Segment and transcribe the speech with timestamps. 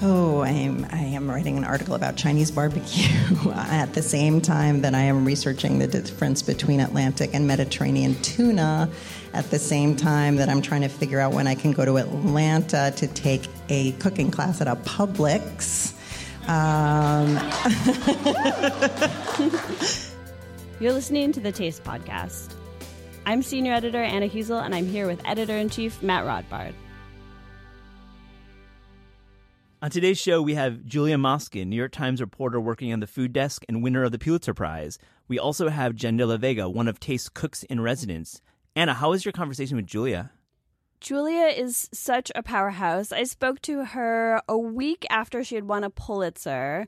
[0.00, 3.10] Oh, I am, I am writing an article about Chinese barbecue
[3.52, 8.88] at the same time that I am researching the difference between Atlantic and Mediterranean tuna,
[9.34, 11.98] at the same time that I'm trying to figure out when I can go to
[11.98, 15.94] Atlanta to take a cooking class at a Publix.
[16.48, 17.36] Um,
[20.80, 22.54] You're listening to the Taste Podcast.
[23.26, 26.72] I'm senior editor Anna Hezel, and I'm here with editor in chief Matt Rodbard.
[29.80, 33.32] On today's show, we have Julia Moskin, New York Times reporter working on the food
[33.32, 34.98] desk and winner of the Pulitzer Prize.
[35.28, 38.40] We also have Jenn De La Vega, one of Taste cooks in residence.
[38.74, 40.32] Anna, how was your conversation with Julia?
[41.00, 43.12] Julia is such a powerhouse.
[43.12, 46.84] I spoke to her a week after she had won a Pulitzer,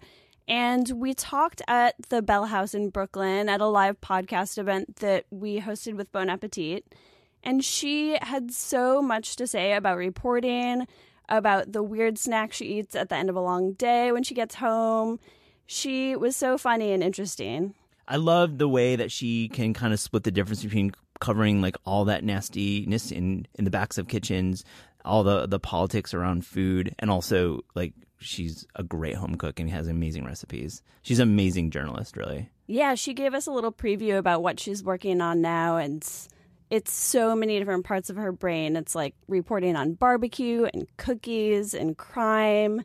[0.48, 5.27] and we talked at the Bell House in Brooklyn at a live podcast event that
[5.30, 6.92] we hosted with Bon Appetit.
[7.44, 10.88] And she had so much to say about reporting,
[11.31, 14.34] about the weird snack she eats at the end of a long day when she
[14.34, 15.19] gets home.
[15.67, 17.75] She was so funny and interesting.
[18.09, 21.77] I love the way that she can kind of split the difference between covering like
[21.84, 24.64] all that nastiness in in the backs of kitchens,
[25.05, 29.70] all the the politics around food, and also like she's a great home cook and
[29.70, 30.83] has amazing recipes.
[31.03, 32.51] She's an amazing journalist, really.
[32.67, 36.05] Yeah, she gave us a little preview about what she's working on now and
[36.71, 38.77] it's so many different parts of her brain.
[38.77, 42.83] It's like reporting on barbecue and cookies and crime,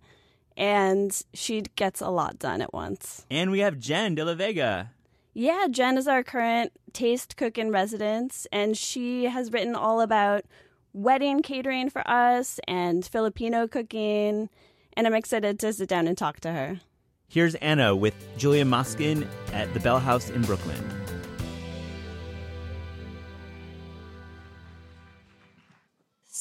[0.58, 3.26] and she gets a lot done at once.
[3.30, 4.92] And we have Jenn De La Vega.
[5.34, 10.46] Yeah, Jenn is our current taste cook in residence, and she has written all about
[10.94, 14.50] wedding catering for us and Filipino cooking.
[14.94, 16.80] And I'm excited to sit down and talk to her.
[17.28, 21.05] Here's Anna with Julia Moskin at the Bell House in Brooklyn.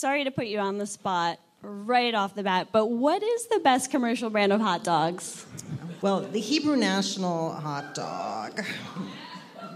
[0.05, 3.59] Sorry to put you on the spot right off the bat, but what is the
[3.61, 5.47] best commercial brand of hot dogs?
[6.03, 8.63] Well, the Hebrew National hot dog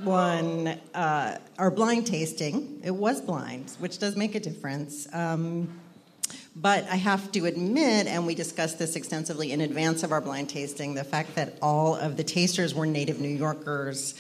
[0.05, 2.83] won uh, our blind tasting.
[2.85, 5.09] It was blind, which does make a difference.
[5.15, 5.81] Um,
[6.55, 10.51] but I have to admit, and we discussed this extensively in advance of our blind
[10.51, 14.13] tasting, the fact that all of the tasters were native New Yorkers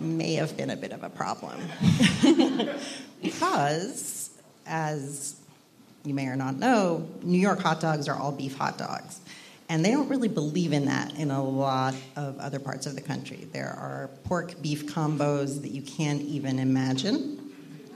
[0.00, 1.60] may have been a bit of a problem.
[3.22, 4.30] because,
[4.66, 5.36] as
[6.04, 9.20] you may or not know, New York hot dogs are all beef hot dogs.
[9.68, 13.00] And they don't really believe in that in a lot of other parts of the
[13.00, 13.46] country.
[13.52, 17.38] There are pork beef combos that you can't even imagine.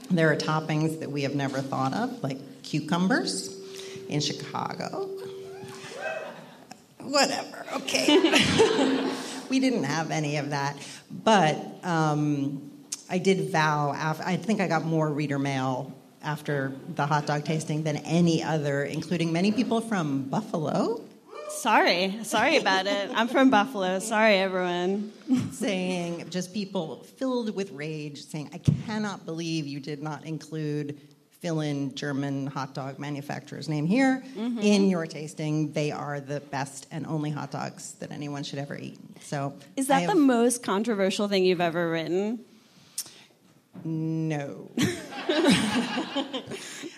[0.09, 3.55] There are toppings that we have never thought of, like cucumbers
[4.09, 5.09] in Chicago.
[7.01, 8.21] Whatever, okay.
[9.49, 10.77] we didn't have any of that.
[11.11, 12.71] But um,
[13.09, 15.93] I did vow, after, I think I got more reader mail
[16.27, 21.01] after the hot dog tasting than any other, including many people from Buffalo.
[21.49, 23.09] Sorry, sorry about it.
[23.15, 23.99] I'm from Buffalo.
[23.99, 25.13] Sorry, everyone.
[25.53, 30.99] saying, just people filled with rage, saying, I cannot believe you did not include
[31.39, 34.59] fill in German hot dog manufacturer's name here mm-hmm.
[34.59, 35.71] in your tasting.
[35.71, 38.99] They are the best and only hot dogs that anyone should ever eat.
[39.21, 42.43] So, is that have, the most controversial thing you've ever written?
[43.85, 44.71] No.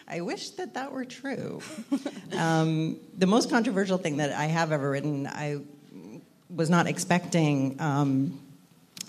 [0.08, 1.62] I wish that that were true.
[2.36, 5.62] Um, the most controversial thing that I have ever written, I
[6.50, 8.40] was not expecting um,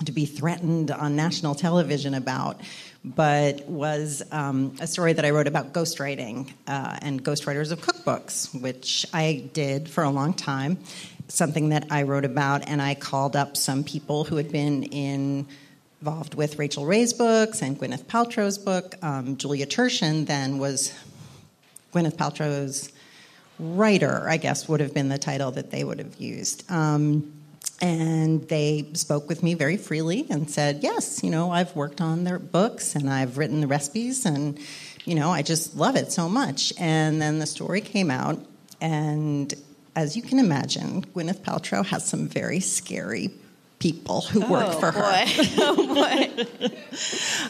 [0.04, 2.60] to be threatened on national television about,
[3.04, 8.60] but was um, a story that I wrote about ghostwriting uh, and ghostwriters of cookbooks,
[8.60, 10.78] which I did for a long time.
[11.28, 15.46] Something that I wrote about, and I called up some people who had been in
[16.00, 18.94] involved with Rachael Ray's books and Gwyneth Paltrow's book.
[19.02, 20.94] Um, Julia Turshen then was
[21.92, 22.90] Gwyneth Paltrow's
[23.58, 26.70] writer, I guess would have been the title that they would have used.
[26.70, 27.34] Um,
[27.82, 32.24] and they spoke with me very freely and said, Yes, you know, I've worked on
[32.24, 34.58] their books and I've written the recipes and,
[35.04, 36.72] you know, I just love it so much.
[36.78, 38.38] And then the story came out,
[38.80, 39.52] and
[39.94, 43.30] as you can imagine, Gwyneth Paltrow has some very scary
[43.80, 45.00] people who oh, work for boy.
[45.00, 45.24] her.
[45.58, 46.46] oh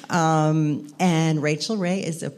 [0.08, 0.14] boy!
[0.14, 2.32] um, and Rachael Ray is a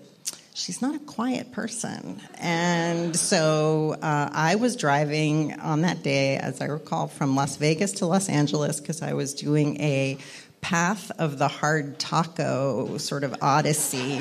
[0.55, 2.21] she's not a quiet person.
[2.39, 7.93] And so uh, I was driving on that day, as I recall, from Las Vegas
[7.93, 10.19] to Los Angeles because I was doing a
[10.61, 14.21] path of the hard taco sort of odyssey.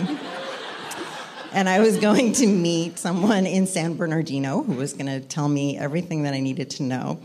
[1.53, 5.47] and I was going to meet someone in San Bernardino who was going to tell
[5.47, 7.19] me everything that I needed to know.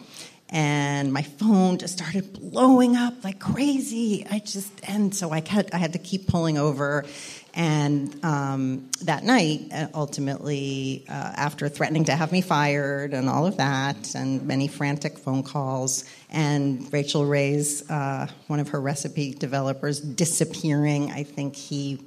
[0.48, 4.24] And my phone just started blowing up like crazy.
[4.30, 7.04] I just, and so I had, I had to keep pulling over.
[7.52, 13.46] And um, that night, uh, ultimately, uh, after threatening to have me fired and all
[13.46, 19.32] of that, and many frantic phone calls, and Rachael Ray's, uh, one of her recipe
[19.32, 21.98] developers, disappearing, I think he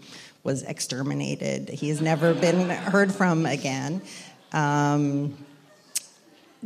[0.43, 1.67] was exterminated.
[1.67, 4.03] He has never been heard from again.
[4.53, 5.35] Um,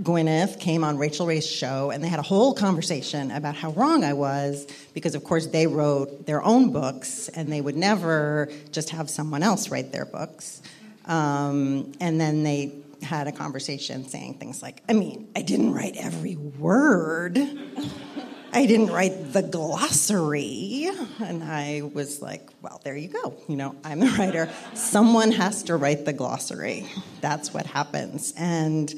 [0.02, 4.04] Gwyneth came on Rachael Ray's show, and they had a whole conversation about how wrong
[4.04, 8.90] I was because, of course, they wrote their own books, and they would never just
[8.90, 10.64] have someone else write their books.
[11.06, 12.74] Um, and then they
[13.04, 17.38] had a conversation saying things like, I mean, I didn't write every word.
[18.52, 20.90] I didn't write the glossary.
[21.20, 23.36] And I was like, well, there you go.
[23.48, 24.50] You know, I'm the writer.
[24.74, 26.88] Someone has to write the glossary.
[27.20, 28.34] That's what happens.
[28.38, 28.94] And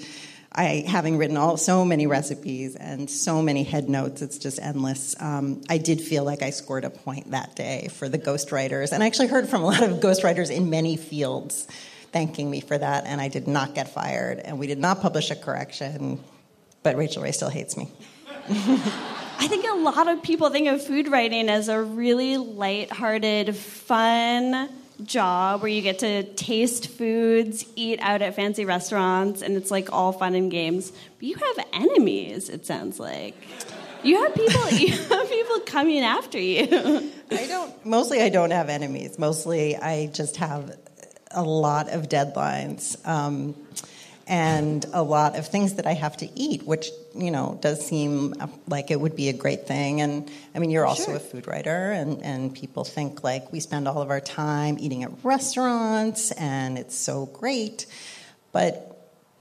[0.58, 5.14] I, having written all so many recipes and so many head notes, it's just endless.
[5.20, 9.04] Um, I did feel like I scored a point that day for the ghostwriters, and
[9.04, 11.68] I actually heard from a lot of ghostwriters in many fields
[12.14, 13.06] thanking me for that.
[13.06, 16.24] And I did not get fired, and we did not publish a correction,
[16.84, 17.90] but Rachael Ray still hates me.
[18.48, 24.70] I think a lot of people think of food writing as a really light-hearted, fun
[25.04, 29.92] job where you get to taste foods, eat out at fancy restaurants, and it's like
[29.92, 30.92] all fun and games.
[30.92, 33.36] But you have enemies, it sounds like.
[34.04, 37.12] You have people you have people coming after you.
[37.32, 39.18] I don't mostly I don't have enemies.
[39.18, 40.78] Mostly I just have
[41.32, 43.06] a lot of deadlines.
[43.08, 43.56] Um,
[44.28, 48.34] and a lot of things that I have to eat, which you know does seem
[48.40, 50.02] uh, like it would be a great thing.
[50.02, 51.16] And I mean, you're also sure.
[51.16, 55.04] a food writer, and and people think like we spend all of our time eating
[55.04, 57.86] at restaurants, and it's so great,
[58.52, 58.92] but.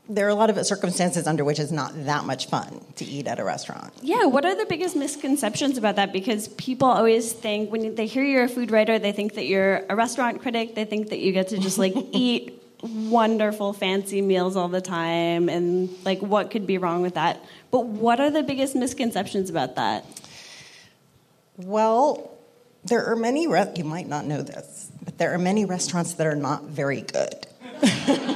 [0.06, 3.26] There are a lot of circumstances under which it's not that much fun to eat
[3.26, 3.90] at a restaurant.
[4.02, 6.12] Yeah, what are the biggest misconceptions about that?
[6.12, 9.82] Because people always think when they hear you're a food writer, they think that you're
[9.88, 10.75] a restaurant critic.
[10.75, 15.48] They think that you get to just like eat wonderful fancy meals all the time
[15.48, 17.42] and like what could be wrong with that?
[17.70, 20.04] But what are the biggest misconceptions about that?
[21.56, 22.31] Well
[22.84, 26.26] there are many re- you might not know this but there are many restaurants that
[26.26, 27.46] are not very good.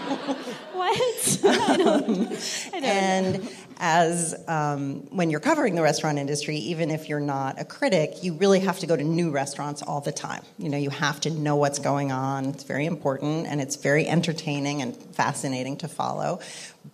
[0.79, 1.41] What?
[1.45, 3.49] I don't, I don't and.
[3.79, 8.35] As um, when you're covering the restaurant industry, even if you're not a critic, you
[8.35, 10.43] really have to go to new restaurants all the time.
[10.59, 12.47] You know, you have to know what's going on.
[12.47, 16.41] It's very important, and it's very entertaining and fascinating to follow.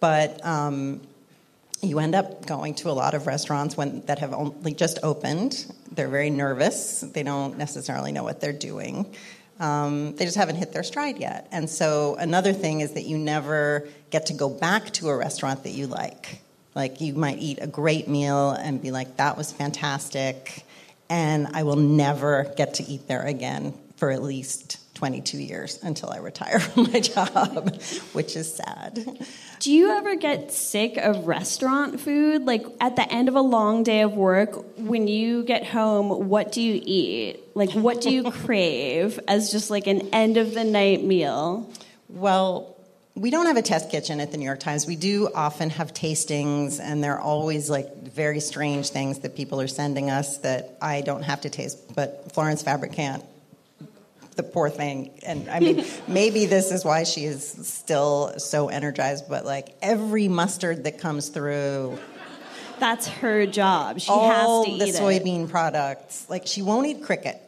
[0.00, 1.00] But um,
[1.80, 5.72] you end up going to a lot of restaurants when, that have only just opened.
[5.92, 7.00] They're very nervous.
[7.00, 9.14] They don't necessarily know what they're doing.
[9.60, 11.48] Um, they just haven't hit their stride yet.
[11.52, 15.62] And so another thing is that you never get to go back to a restaurant
[15.62, 16.40] that you like.
[16.74, 20.64] Like you might eat a great meal and be like, that was fantastic,
[21.08, 26.10] and I will never get to eat there again for at least 22 years until
[26.10, 27.74] I retire from my job,
[28.12, 29.26] which is sad.
[29.58, 32.44] do you ever get sick of restaurant food?
[32.44, 36.52] Like at the end of a long day of work when you get home what
[36.52, 37.40] do you eat?
[37.54, 41.70] Like what do you crave as just like an end of the night meal?
[42.08, 42.73] Well,
[43.16, 44.86] we don't have a test kitchen at the New York Times.
[44.86, 49.68] We do often have tastings, and they're always like very strange things that people are
[49.68, 53.24] sending us that I don't have to taste, but Florence Fabricant,
[54.34, 55.12] the poor thing.
[55.24, 60.26] And I mean, maybe this is why she is still so energized, but like every
[60.26, 61.96] mustard that comes through,
[62.80, 66.88] that's her job she all has to the eat it soybean products, like she won't
[66.88, 67.40] eat cricket.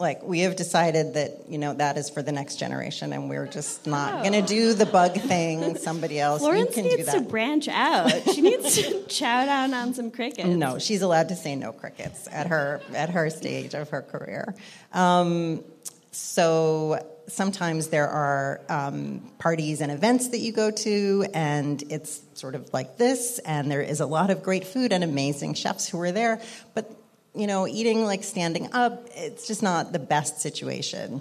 [0.00, 3.46] Like we have decided that you know that is for the next generation, and we're
[3.46, 5.76] just not going to do the bug thing.
[5.76, 8.10] Somebody else, Florence can needs to branch out.
[8.34, 10.48] She needs to chow down on some crickets.
[10.48, 14.56] No, she's allowed to say no crickets at her at her stage of her career.
[14.92, 15.62] Um,
[16.10, 16.98] so
[17.28, 22.72] sometimes there are um, parties and events that you go to, and it's sort of
[22.72, 26.12] like this, and there is a lot of great food and amazing chefs who are
[26.12, 26.40] there,
[26.74, 26.90] but
[27.34, 31.20] you know, eating like standing up, it's just not the best situation.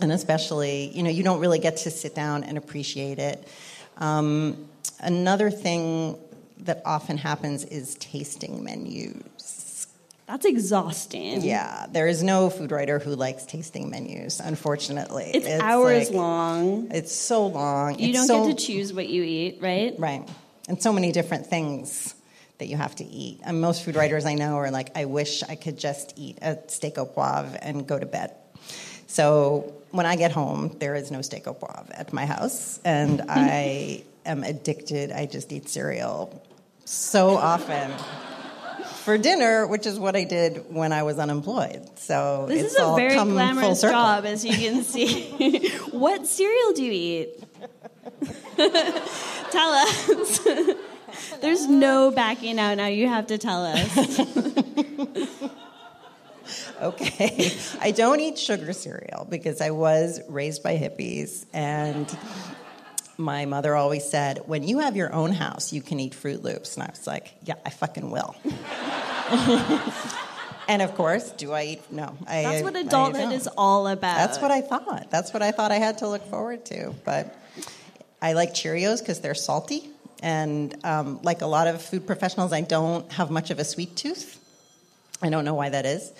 [0.00, 3.48] And especially, you know, you don't really get to sit down and appreciate it.
[3.96, 4.68] Um,
[5.00, 6.16] another thing
[6.58, 9.86] that often happens is tasting menus.
[10.26, 11.40] That's exhausting.
[11.42, 15.30] Yeah, there is no food writer who likes tasting menus, unfortunately.
[15.34, 16.90] It's, hours like- long.
[16.92, 17.98] It's so long.
[17.98, 19.94] You It's don't so- get to choose what you eat, right?
[19.98, 20.28] Right.
[20.68, 22.14] And so many different things
[22.58, 23.40] that you have to eat.
[23.44, 26.58] And most food writers I know are like, I wish I could just eat a
[26.68, 28.34] steak au poivre and go to bed.
[29.06, 32.78] So when I get home, there is no steak au poivre at my house.
[32.84, 35.12] And I am addicted.
[35.12, 36.42] I just eat cereal
[36.84, 37.92] so often.
[39.04, 41.98] For dinner, which is what I did when I was unemployed.
[41.98, 45.70] So This it's is a all very come glamorous job, as you can see.
[45.92, 47.44] what cereal do you eat?
[49.50, 50.40] tell us.
[51.40, 52.86] There's no backing out now.
[52.86, 54.20] You have to tell us.
[56.80, 57.52] Okay.
[57.80, 62.16] I don't eat sugar cereal because I was raised by hippies and
[63.16, 66.76] my mother always said, when you have your own house, you can eat Froot Loops.
[66.76, 68.36] And I was like, yeah, I fucking will.
[70.68, 71.92] and of course, do I eat?
[71.92, 72.16] No.
[72.28, 74.16] I, That's what adulthood is all about.
[74.16, 75.10] That's what I thought.
[75.10, 76.94] That's what I thought I had to look forward to.
[77.04, 77.36] But
[78.22, 79.90] I like Cheerios because they're salty.
[80.22, 83.96] And um, like a lot of food professionals, I don't have much of a sweet
[83.96, 84.38] tooth.
[85.22, 86.12] I don't know why that is.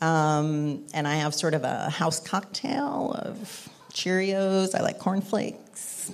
[0.00, 4.74] Um, and I have sort of a house cocktail of Cheerios.
[4.74, 6.10] I like cornflakes.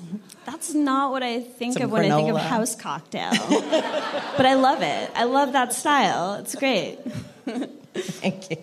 [0.46, 2.40] That's not what I think Some of when I think of granola.
[2.40, 3.30] house cocktail.
[4.36, 5.10] but I love it.
[5.14, 6.34] I love that style.
[6.34, 6.98] It's great.
[7.94, 8.56] Thank you.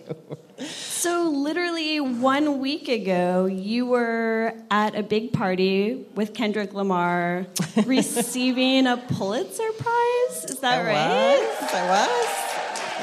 [1.00, 7.46] So, literally one week ago, you were at a big party with Kendrick Lamar
[7.86, 10.44] receiving a Pulitzer Prize.
[10.44, 11.38] Is that I right?
[11.38, 11.72] was.
[11.72, 12.18] I was.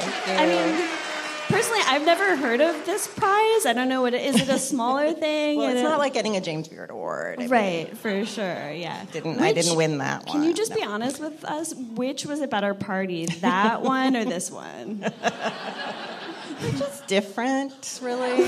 [0.04, 0.32] Thank you.
[0.32, 0.88] I mean,
[1.48, 3.66] personally, I've never heard of this prize.
[3.66, 4.42] I don't know what it is.
[4.42, 5.58] It a smaller thing?
[5.58, 7.38] well, it's not like getting a James Beard Award.
[7.38, 8.70] I mean, right for sure.
[8.70, 9.06] Yeah.
[9.10, 10.34] Didn't I didn't win that one?
[10.34, 10.76] Can you just no.
[10.76, 11.74] be honest with us?
[11.74, 15.04] Which was a better party, that one or this one?
[16.76, 18.44] Just different, really.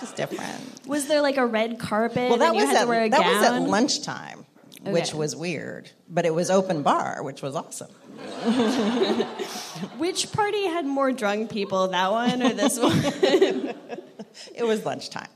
[0.00, 0.86] just different.
[0.86, 3.04] Was there like a red carpet Well, that and you was had at to wear
[3.04, 3.34] a that gown?
[3.36, 4.44] was at lunchtime,
[4.84, 5.90] which was weird.
[6.08, 7.90] But it was open bar, which was awesome.
[9.98, 13.74] Which party had more drunk people, that one or this one?
[14.54, 15.28] It was lunchtime.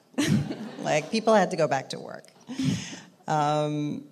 [0.82, 2.24] like people had to go back to work.
[3.28, 4.04] Um,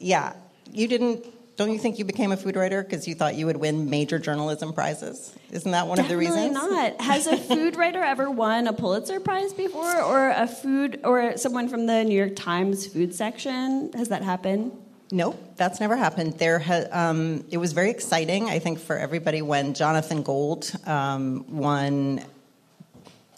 [0.00, 0.32] yeah,
[0.72, 1.24] you didn't.
[1.56, 4.18] Don't you think you became a food writer because you thought you would win major
[4.18, 5.34] journalism prizes?
[5.50, 6.54] Isn't that one of the Definitely reasons?
[6.54, 7.00] not.
[7.00, 11.68] Has a food writer ever won a Pulitzer Prize before, or a food, or someone
[11.68, 13.92] from the New York Times food section?
[13.92, 14.72] Has that happened?
[15.10, 16.38] Nope, that's never happened.
[16.38, 21.44] There, ha- um, it was very exciting, I think, for everybody when Jonathan Gold um,
[21.54, 22.24] won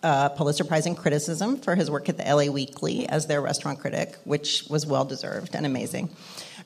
[0.04, 3.80] a Pulitzer Prize in criticism for his work at the LA Weekly as their restaurant
[3.80, 6.11] critic, which was well deserved and amazing.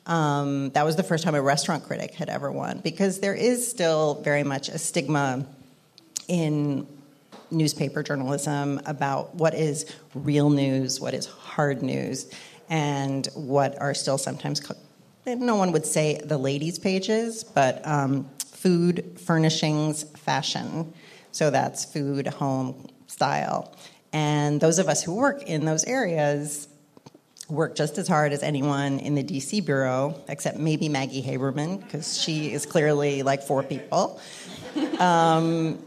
[0.09, 3.69] Um, that was the first time a restaurant critic had ever won because there is
[3.69, 5.47] still very much a stigma
[6.29, 6.87] in
[7.51, 12.31] newspaper journalism about what is real news, what is hard news,
[12.71, 14.75] and what are still sometimes, co-
[15.27, 20.93] no one would say the ladies' pages, but um, food, furnishings, fashion.
[21.33, 23.75] So that's food, home, style.
[24.13, 26.68] And those of us who work in those areas
[27.49, 32.21] work just as hard as anyone in the DC bureau, except maybe Maggie Haberman, because
[32.21, 34.21] she is clearly like four people.
[34.99, 35.83] Um,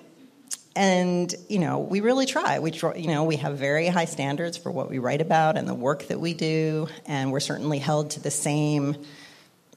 [0.75, 2.59] and you know, we really try.
[2.59, 5.73] We you know, we have very high standards for what we write about and the
[5.73, 8.95] work that we do, and we're certainly held to the same,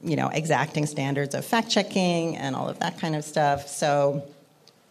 [0.02, 3.68] you know, exacting standards of fact checking and all of that kind of stuff.
[3.68, 4.26] So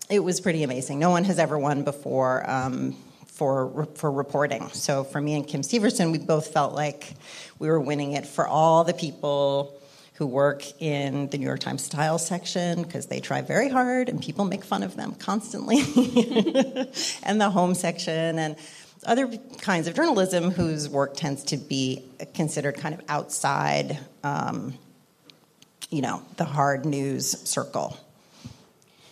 [0.10, 1.00] it was pretty amazing.
[1.00, 2.96] No one has ever won before um,
[3.34, 4.70] for for reporting.
[4.70, 7.14] So for me and Kim Severson, we both felt like
[7.60, 9.80] we were winning it for all the people
[10.16, 14.22] who work in the New York Times style section because they try very hard and
[14.22, 15.78] people make fun of them constantly,
[17.24, 18.56] and the home section and
[19.06, 19.28] other
[19.60, 24.74] kinds of journalism whose work tends to be considered kind of outside, um,
[25.90, 27.98] you know, the hard news circle.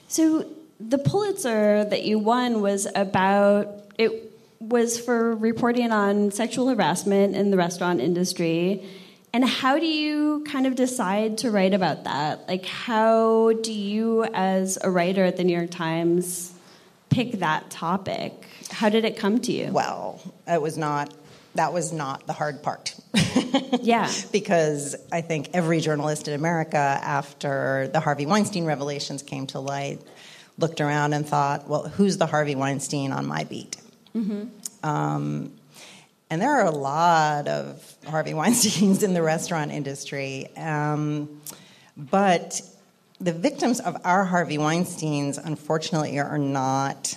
[0.08, 0.46] So
[0.80, 7.52] the Pulitzer that you won was about it was for reporting on sexual harassment in
[7.52, 8.84] the restaurant industry.
[9.34, 12.48] And how do you kind of decide to write about that?
[12.48, 16.54] Like how do you as a writer at the New York Times
[17.10, 18.46] pick that topic?
[18.70, 19.72] How did it come to you?
[19.72, 21.14] Well, it was not.
[21.56, 22.96] That was not the hard part.
[23.82, 24.10] Yeah.
[24.32, 30.00] because I think every journalist in America, after the Harvey Weinstein revelations came to light,
[30.58, 33.78] looked around and thought, well, who's the Harvey Weinstein on my beat?
[34.84, 35.54] Um,
[36.30, 40.48] and there are a lot of Harvey Weinsteins in the restaurant industry.
[40.56, 41.42] Um,
[41.98, 42.62] but
[43.20, 47.16] the victims of our Harvey Weinsteins, unfortunately, are not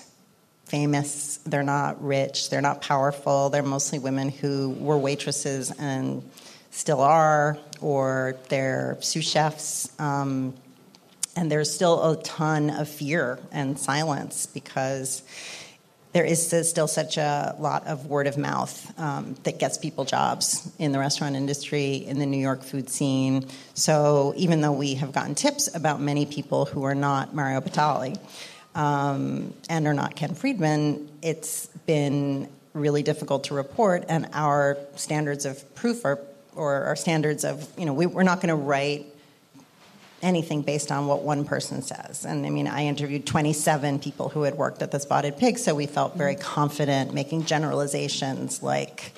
[0.67, 1.39] famous.
[1.47, 2.51] They're not rich.
[2.51, 3.51] They're not powerful.
[3.51, 6.29] They're mostly women who were waitresses and
[6.71, 9.89] still are, or they're sous chefs.
[10.01, 10.55] Um,
[11.37, 15.23] and there's still a ton of fear and silence because
[16.15, 20.73] there is still such a lot of word of mouth um, that gets people jobs
[20.79, 23.47] in the restaurant industry, in the New York food scene.
[23.75, 28.17] So even though we have gotten tips about many people who are not Mario Batali
[28.77, 35.45] um, and are not Ken Friedman, it's been really difficult to report, and our standards
[35.45, 36.21] of proof are,
[36.55, 39.07] or our standards of, you know, we, we're not going to write
[40.25, 42.25] anything based on what one person says.
[42.25, 45.75] And I mean, I interviewed 27 people who had worked at the Spotted Pig, so
[45.75, 49.13] we felt very confident making generalizations like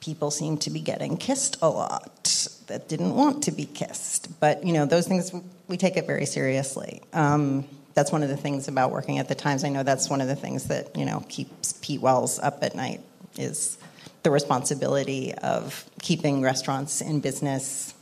[0.00, 4.38] people seem to be getting kissed a lot that didn't want to be kissed.
[4.38, 5.32] But, you know, those things,
[5.66, 7.02] we take it very seriously.
[7.12, 7.64] Um,
[7.94, 9.64] that's one of the things about working at the Times.
[9.64, 12.74] I know that's one of the things that, you know, keeps Pete Wells up at
[12.74, 13.00] night
[13.38, 13.78] is
[14.22, 17.94] the responsibility of keeping restaurants in business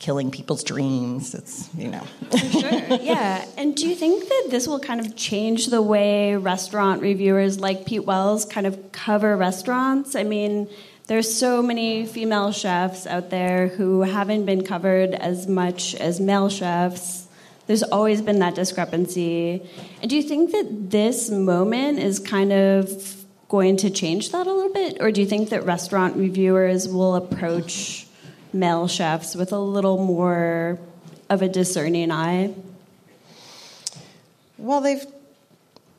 [0.00, 1.34] killing people's dreams.
[1.34, 2.02] It's, you know.
[2.32, 2.98] sure.
[3.00, 3.44] Yeah.
[3.56, 7.86] And do you think that this will kind of change the way restaurant reviewers like
[7.86, 10.16] Pete Wells kind of cover restaurants?
[10.16, 10.68] I mean,
[11.06, 16.48] there's so many female chefs out there who haven't been covered as much as male
[16.48, 17.28] chefs.
[17.66, 19.62] There's always been that discrepancy.
[20.00, 23.16] And do you think that this moment is kind of
[23.48, 24.96] going to change that a little bit?
[25.00, 28.06] Or do you think that restaurant reviewers will approach
[28.52, 30.78] male chefs with a little more
[31.28, 32.54] of a discerning eye?
[34.58, 35.04] Well, they've.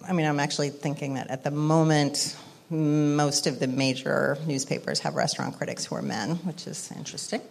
[0.07, 2.35] I mean, I'm actually thinking that at the moment,
[2.71, 7.41] most of the major newspapers have restaurant critics who are men, which is interesting.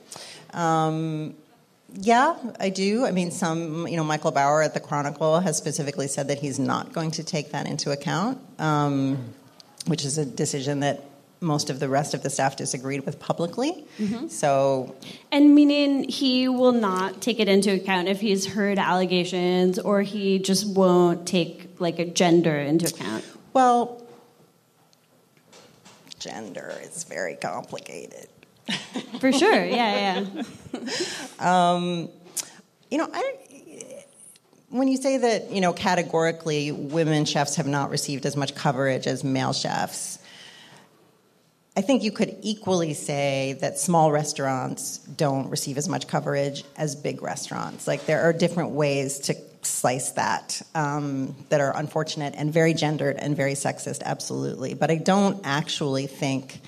[0.52, 1.35] Um,
[1.95, 3.04] yeah, I do.
[3.04, 6.59] I mean, some, you know, Michael Bauer at the Chronicle has specifically said that he's
[6.59, 9.33] not going to take that into account, um,
[9.87, 11.04] which is a decision that
[11.40, 13.87] most of the rest of the staff disagreed with publicly.
[13.99, 14.28] Mm-hmm.
[14.28, 14.94] So,
[15.33, 20.38] and meaning he will not take it into account if he's heard allegations, or he
[20.38, 23.24] just won't take like a gender into account.
[23.53, 24.07] Well,
[26.18, 28.29] gender is very complicated.
[29.18, 30.42] For sure, yeah, yeah.
[31.40, 32.09] um,
[32.90, 33.37] you know, I
[34.68, 39.07] when you say that you know categorically women chefs have not received as much coverage
[39.07, 40.19] as male chefs
[41.81, 46.95] I think you could equally say that small restaurants don't receive as much coverage as
[46.95, 47.88] big restaurants.
[47.88, 53.16] Like there are different ways to slice that um, that are unfortunate and very gendered
[53.16, 54.75] and very sexist, absolutely.
[54.75, 56.61] But I don't actually think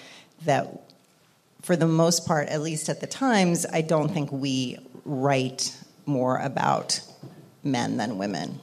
[0.47, 0.81] that,
[1.61, 6.39] for the most part, at least at the Times, I don't think we write more
[6.39, 7.03] about
[7.63, 8.61] men than women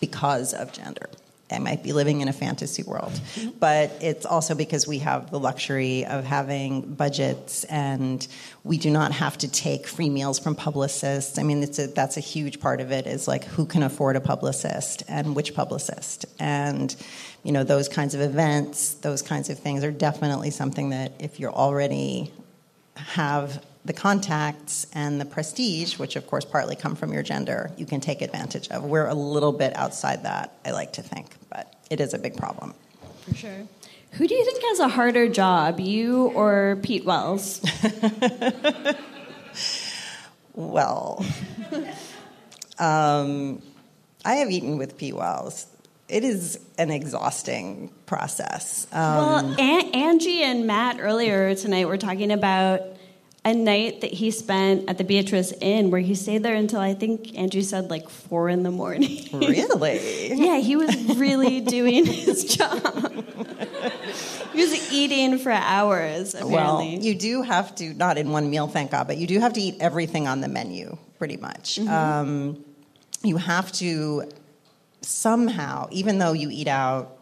[0.00, 1.10] because of gender.
[1.52, 3.12] I might be living in a fantasy world.
[3.12, 3.50] Mm-hmm.
[3.58, 8.26] But it's also because we have the luxury of having budgets and
[8.64, 11.38] we do not have to take free meals from publicists.
[11.38, 14.20] I mean, a, that's a huge part of it is like who can afford a
[14.20, 16.26] publicist and which publicist.
[16.38, 16.94] And,
[17.42, 21.40] you know, those kinds of events, those kinds of things are definitely something that if
[21.40, 22.32] you're already
[22.96, 27.86] have the contacts and the prestige, which of course partly come from your gender, you
[27.86, 28.84] can take advantage of.
[28.84, 32.36] We're a little bit outside that, I like to think, but it is a big
[32.36, 32.74] problem.
[33.28, 33.66] For sure.
[34.12, 37.60] Who do you think has a harder job, you or Pete Wells?
[40.54, 41.24] well,
[42.78, 43.62] um,
[44.24, 45.66] I have eaten with Pete Wells.
[46.08, 48.86] It is an exhausting process.
[48.92, 52.82] Um, well, Angie and Matt earlier tonight were talking about
[53.44, 56.94] a night that he spent at the Beatrice Inn where he stayed there until I
[56.94, 59.28] think Andrew said like four in the morning.
[59.32, 60.32] Really?
[60.34, 62.80] yeah, he was really doing his job.
[64.52, 66.54] he was eating for hours, apparently.
[66.54, 69.54] Well, you do have to, not in one meal, thank God, but you do have
[69.54, 71.76] to eat everything on the menu, pretty much.
[71.76, 71.88] Mm-hmm.
[71.88, 72.64] Um,
[73.24, 74.30] you have to
[75.00, 77.18] somehow, even though you eat out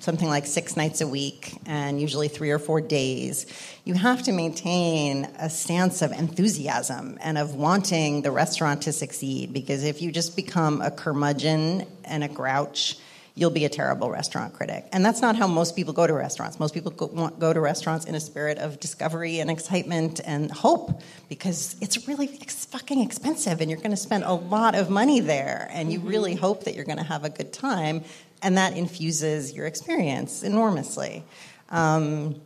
[0.00, 3.46] something like six nights a week and usually three or four days,
[3.84, 9.52] you have to maintain a stance of enthusiasm and of wanting the restaurant to succeed.
[9.52, 12.96] Because if you just become a curmudgeon and a grouch,
[13.36, 14.86] you'll be a terrible restaurant critic.
[14.92, 16.60] And that's not how most people go to restaurants.
[16.60, 20.50] Most people go, want, go to restaurants in a spirit of discovery and excitement and
[20.52, 24.88] hope because it's really it's fucking expensive and you're going to spend a lot of
[24.88, 26.08] money there and you mm-hmm.
[26.08, 28.04] really hope that you're going to have a good time
[28.42, 31.24] and that infuses your experience enormously.
[31.70, 32.40] Um,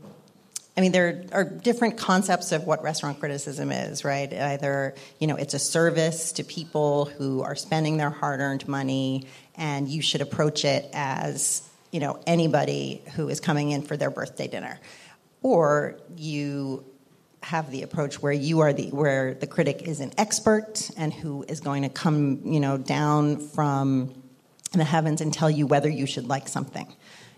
[0.76, 4.32] I mean, there are different concepts of what restaurant criticism is, right?
[4.32, 9.26] Either, you know, it's a service to people who are spending their hard earned money,
[9.56, 14.10] and you should approach it as, you know, anybody who is coming in for their
[14.10, 14.78] birthday dinner.
[15.42, 16.84] Or you
[17.42, 21.44] have the approach where you are the where the critic is an expert and who
[21.48, 24.17] is going to come you know down from
[24.72, 26.92] the heavens and tell you whether you should like something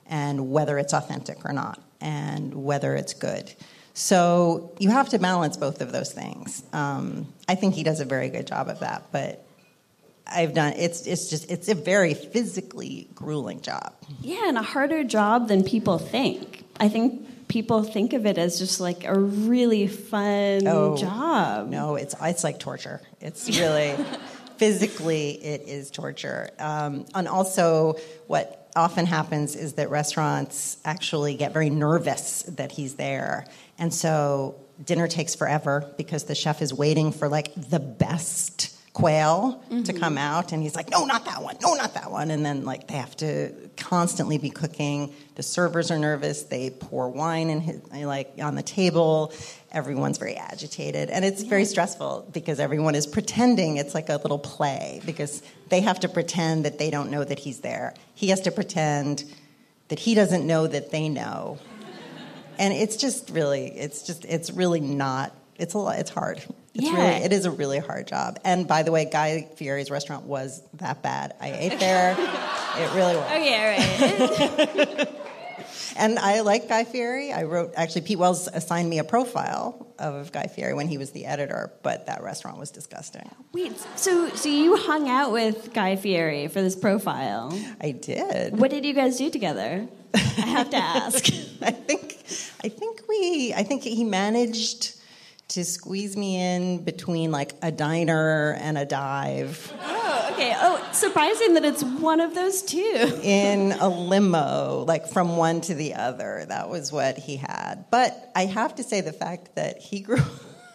[0.07, 3.53] and whether it's authentic or not and whether it's good
[3.95, 8.05] so you have to balance both of those things um, i think he does a
[8.05, 9.47] very good job of that but
[10.33, 13.95] I've done it's it's just it's a very physically grueling job.
[14.21, 16.65] Yeah, and a harder job than people think.
[16.79, 21.69] I think people think of it as just like a really fun oh, job.
[21.69, 23.01] No, it's it's like torture.
[23.21, 23.97] It's really
[24.61, 26.51] physically it is torture.
[26.59, 27.95] Um, and also,
[28.27, 33.47] what often happens is that restaurants actually get very nervous that he's there,
[33.79, 39.63] and so dinner takes forever because the chef is waiting for like the best quail
[39.65, 39.83] mm-hmm.
[39.83, 41.57] to come out and he's like no not that one.
[41.63, 42.31] No not that one.
[42.31, 45.15] And then like they have to constantly be cooking.
[45.35, 46.43] The servers are nervous.
[46.45, 49.33] They pour wine in his, like on the table.
[49.73, 51.11] Everyone's very agitated.
[51.11, 51.49] And it's yeah.
[51.49, 56.09] very stressful because everyone is pretending it's like a little play because they have to
[56.09, 57.95] pretend that they don't know that he's there.
[58.15, 59.25] He has to pretend
[59.89, 61.59] that he doesn't know that they know.
[62.59, 66.43] And it's just really it's just it's really not it's a lot it's hard
[66.75, 66.97] it's yeah.
[66.97, 68.39] really it is a really hard job.
[68.45, 71.35] And by the way, Guy Fieri's restaurant was that bad.
[71.41, 72.13] I ate there.
[72.19, 73.27] it really was.
[73.33, 75.09] Okay, right.
[75.97, 77.33] and I like Guy Fieri.
[77.33, 81.11] I wrote actually Pete Wells assigned me a profile of Guy Fieri when he was
[81.11, 83.29] the editor, but that restaurant was disgusting.
[83.53, 87.53] Wait, so so you hung out with Guy Fieri for this profile?
[87.81, 88.59] I did.
[88.59, 89.89] What did you guys do together?
[90.15, 91.27] I have to ask.
[91.63, 92.25] I think
[92.63, 95.00] I think we I think he managed
[95.51, 99.73] to squeeze me in between like a diner and a dive.
[99.83, 100.55] Oh, okay.
[100.57, 103.21] Oh, surprising that it's one of those two.
[103.23, 106.45] in a limo, like from one to the other.
[106.49, 107.87] That was what he had.
[107.91, 110.23] But I have to say the fact that he grew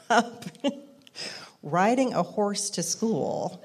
[0.09, 0.45] up
[1.63, 3.63] riding a horse to school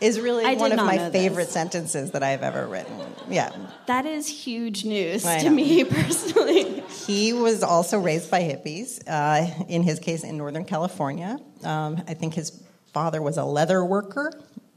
[0.00, 1.52] is really I one of my favorite this.
[1.52, 2.98] sentences that I've ever written.
[3.28, 3.52] Yeah.
[3.86, 6.80] That is huge news to me personally.
[7.06, 11.38] He was also raised by hippies, uh, in his case, in Northern California.
[11.64, 14.32] Um, I think his father was a leather worker,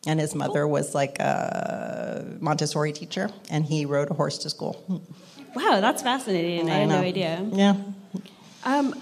[0.05, 5.03] and his mother was like a Montessori teacher, and he rode a horse to school.
[5.55, 6.69] Wow, that's fascinating.
[6.69, 7.45] I, I had no idea.
[7.51, 7.75] Yeah.
[8.63, 9.01] Um,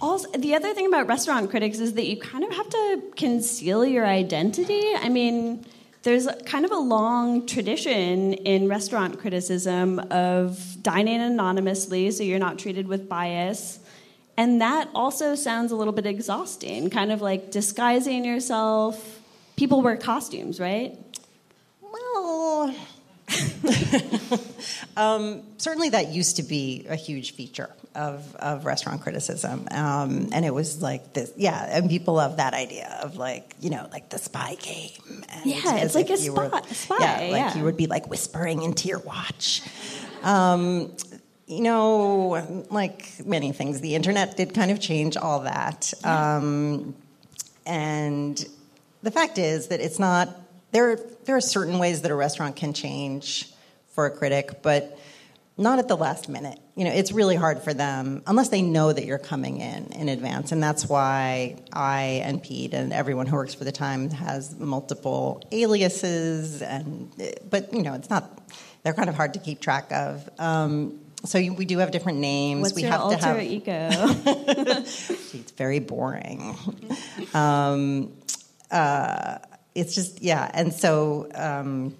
[0.00, 3.84] also, the other thing about restaurant critics is that you kind of have to conceal
[3.84, 4.82] your identity.
[4.94, 5.64] I mean,
[6.02, 12.58] there's kind of a long tradition in restaurant criticism of dining anonymously so you're not
[12.58, 13.78] treated with bias.
[14.36, 19.20] And that also sounds a little bit exhausting, kind of like disguising yourself.
[19.56, 20.98] People wear costumes, right?
[21.80, 22.74] Well,
[24.96, 29.68] um, certainly that used to be a huge feature of, of restaurant criticism.
[29.70, 33.70] Um, and it was like this, yeah, and people love that idea of like, you
[33.70, 35.24] know, like the spy game.
[35.30, 36.96] And yeah, it's like a spy, were, spy.
[37.00, 37.58] Yeah, like yeah.
[37.58, 39.62] you would be like whispering into your watch.
[40.22, 40.92] Um,
[41.46, 45.92] you know, like many things, the internet did kind of change all that.
[46.02, 46.94] Um,
[47.66, 48.44] and
[49.02, 50.28] the fact is that it's not,
[50.74, 53.48] there, there are certain ways that a restaurant can change
[53.92, 54.98] for a critic, but
[55.56, 56.58] not at the last minute.
[56.74, 60.08] You know, it's really hard for them unless they know that you're coming in in
[60.08, 64.58] advance, and that's why I and Pete and everyone who works for the Times has
[64.58, 66.60] multiple aliases.
[66.60, 67.08] And
[67.48, 68.42] but you know, it's not.
[68.82, 70.28] They're kind of hard to keep track of.
[70.40, 72.62] Um, so we do have different names.
[72.62, 73.42] What's we your have alter to have.
[73.42, 73.88] ego?
[74.82, 76.56] it's very boring.
[77.32, 78.12] Um,
[78.70, 79.38] uh,
[79.74, 81.28] it's just yeah, and so.
[81.34, 81.96] Um,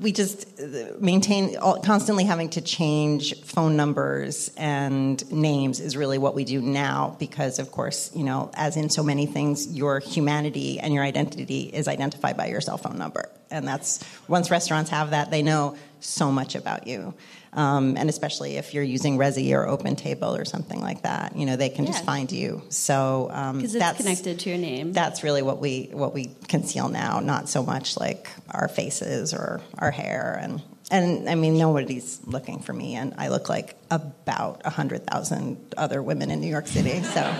[0.00, 0.58] we just
[1.00, 7.16] maintain constantly having to change phone numbers and names is really what we do now
[7.18, 11.62] because of course you know as in so many things your humanity and your identity
[11.64, 15.76] is identified by your cell phone number and that's once restaurants have that they know
[16.00, 17.12] so much about you
[17.54, 21.56] um, and especially if you're using Resy or OpenTable or something like that, you know
[21.56, 21.92] they can yeah.
[21.92, 22.62] just find you.
[22.68, 24.92] So um, it's connected to your name.
[24.92, 29.60] That's really what we what we conceal now, not so much like our faces or
[29.78, 30.62] our hair and
[30.94, 35.74] and I mean nobody's looking for me, and I look like about a hundred thousand
[35.76, 37.34] other women in New York City, so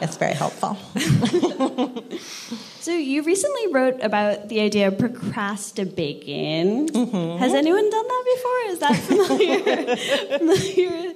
[0.00, 0.76] it's very helpful.
[2.86, 6.86] So you recently wrote about the idea of procrasti-baking.
[6.86, 7.38] Mm-hmm.
[7.38, 8.58] Has anyone done that before?
[8.68, 9.96] Is that familiar?
[10.38, 11.12] familiar?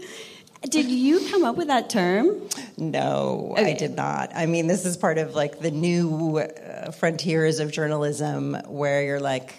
[0.69, 2.41] Did you come up with that term?
[2.77, 4.33] No, I did not.
[4.35, 9.21] I mean, this is part of like the new uh, frontiers of journalism where you're
[9.21, 9.55] like,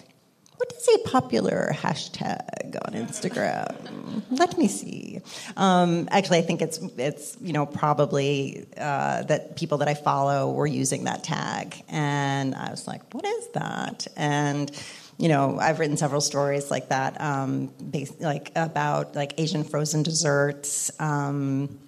[0.62, 4.22] what is a popular hashtag on Instagram?
[4.30, 5.20] Let me see.
[5.58, 10.52] Um, actually, I think it's it's you know probably uh, that people that I follow
[10.52, 14.06] were using that tag, and I was like, what is that?
[14.16, 14.72] And
[15.18, 20.04] you know, I've written several stories like that, um, bas- like about like Asian frozen
[20.04, 20.92] desserts.
[21.00, 21.80] Um,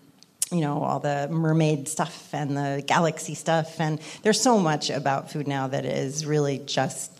[0.51, 5.31] you know all the mermaid stuff and the galaxy stuff and there's so much about
[5.31, 7.12] food now that is really just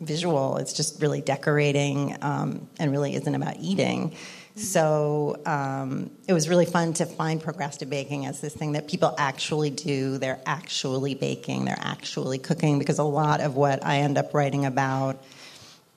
[0.00, 4.14] visual it's just really decorating um, and really isn't about eating
[4.54, 9.14] so um, it was really fun to find procrastinating baking as this thing that people
[9.18, 14.18] actually do they're actually baking they're actually cooking because a lot of what i end
[14.18, 15.22] up writing about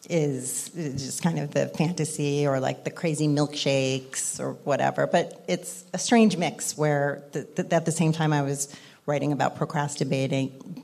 [0.09, 5.07] is just kind of the fantasy or like the crazy milkshakes or whatever.
[5.07, 9.57] But it's a strange mix where th- at the same time I was writing about
[9.57, 10.83] procrasti-baking.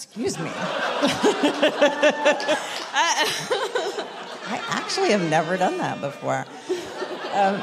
[0.00, 0.48] Excuse me.
[4.46, 6.46] I actually have never done that before.
[7.34, 7.60] Um,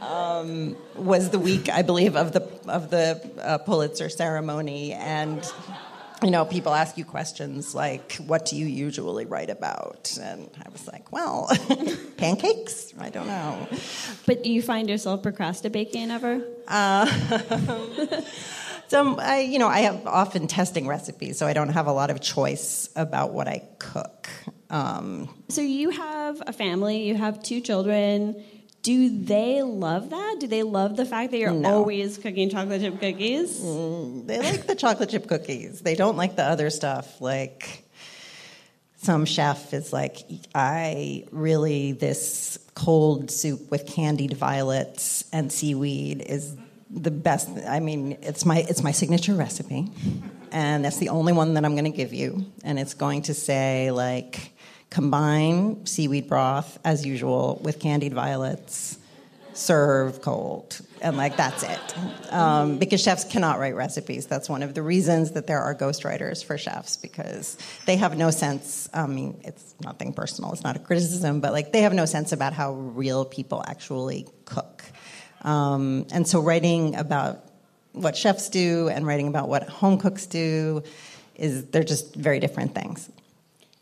[0.10, 5.44] um, was the week, I believe, of the of the uh, Pulitzer ceremony, and
[6.22, 10.70] you know, people ask you questions like, "What do you usually write about?" And I
[10.70, 11.50] was like, "Well,
[12.16, 12.94] pancakes.
[12.98, 13.68] I don't know."
[14.24, 16.42] But do you find yourself procrastinating ever?
[18.90, 22.10] So I, you know, I have often testing recipes, so I don't have a lot
[22.10, 24.28] of choice about what I cook.
[24.68, 28.42] Um, So you have a family, you have two children.
[28.82, 30.36] Do they love that?
[30.40, 31.72] Do they love the fact that you're No.
[31.72, 33.60] always cooking chocolate chip cookies?
[34.26, 35.82] they like the chocolate chip cookies.
[35.82, 37.20] They don't like the other stuff.
[37.20, 37.84] Like
[39.02, 40.18] some chef is like,
[40.52, 46.56] I really this cold soup with candied violets and seaweed is
[46.90, 47.48] the best.
[47.68, 49.88] I mean, it's my it's my signature recipe,
[50.52, 52.46] and that's the only one that I'm going to give you.
[52.64, 54.52] And it's going to say like
[54.90, 58.98] combine seaweed broth as usual with candied violets
[59.52, 64.74] serve cold and like that's it um, because chefs cannot write recipes that's one of
[64.74, 69.38] the reasons that there are ghostwriters for chefs because they have no sense i mean
[69.44, 72.72] it's nothing personal it's not a criticism but like they have no sense about how
[72.72, 74.84] real people actually cook
[75.42, 77.44] um, and so writing about
[77.92, 80.82] what chefs do and writing about what home cooks do
[81.34, 83.10] is they're just very different things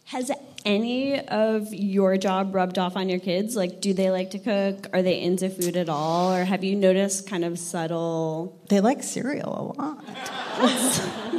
[0.07, 0.31] Has
[0.65, 3.57] any of your job rubbed off on your kids?
[3.57, 4.87] Like, do they like to cook?
[4.93, 6.35] Are they into food at all?
[6.35, 8.61] Or have you noticed kind of subtle?
[8.69, 11.35] They like cereal a lot.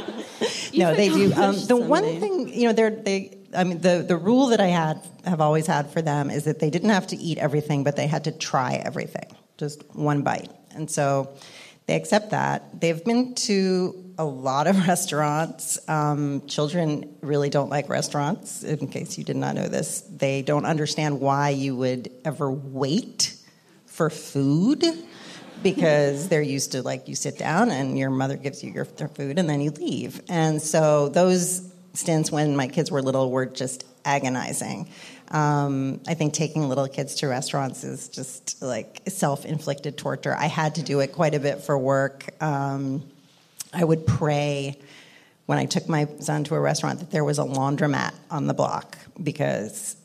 [0.74, 1.32] No, they do.
[1.34, 3.36] Um, the one thing, you know, they're they.
[3.52, 6.60] I mean, the the rule that I had have always had for them is that
[6.60, 9.26] they didn't have to eat everything, but they had to try everything,
[9.60, 10.50] just one bite.
[10.74, 11.32] And so
[11.86, 12.80] they accept that.
[12.80, 15.78] They've been to a lot of restaurants.
[15.88, 18.64] Um, children really don't like restaurants.
[18.64, 23.36] In case you did not know this, they don't understand why you would ever wait
[23.86, 24.84] for food
[25.62, 29.08] because they're used to like you sit down and your mother gives you your their
[29.08, 30.22] food and then you leave.
[30.28, 34.88] And so those stints when my kids were little were just agonizing.
[35.30, 40.34] Um, I think taking little kids to restaurants is just like self-inflicted torture.
[40.34, 42.42] I had to do it quite a bit for work.
[42.42, 43.04] Um,
[43.72, 44.76] I would pray
[45.46, 48.54] when I took my son to a restaurant that there was a laundromat on the
[48.54, 49.96] block because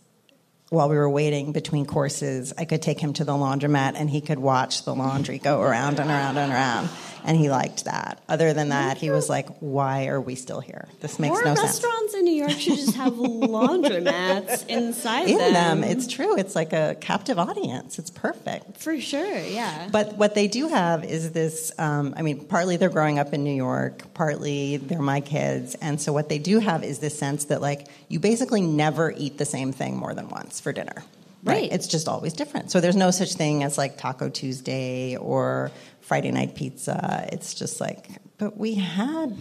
[0.70, 4.22] while we were waiting between courses, I could take him to the laundromat and he
[4.22, 6.90] could watch the laundry go around and around and around.
[7.28, 8.22] And he liked that.
[8.30, 10.88] Other than that, he was like, Why are we still here?
[11.02, 11.82] This makes More no sense.
[11.84, 15.54] restaurants in New York should just have laundromats inside In them.
[15.82, 16.38] them, it's true.
[16.38, 18.00] It's like a captive audience.
[18.00, 18.78] It's perfect.
[18.78, 19.38] for sure.
[19.38, 19.90] Yeah.
[19.92, 23.44] But what they do have is this um, I mean, partly they're growing up in
[23.44, 25.76] New York, partly they're my kids.
[25.76, 29.38] And so what they do have is this sense that, like, you basically never eat
[29.38, 31.04] the same thing more than once for dinner.
[31.44, 31.72] Right.
[31.72, 32.72] It's just always different.
[32.72, 35.72] So there's no such thing as like Taco Tuesday or
[36.06, 37.28] Friday night pizza.
[37.32, 39.36] It's just like, but we had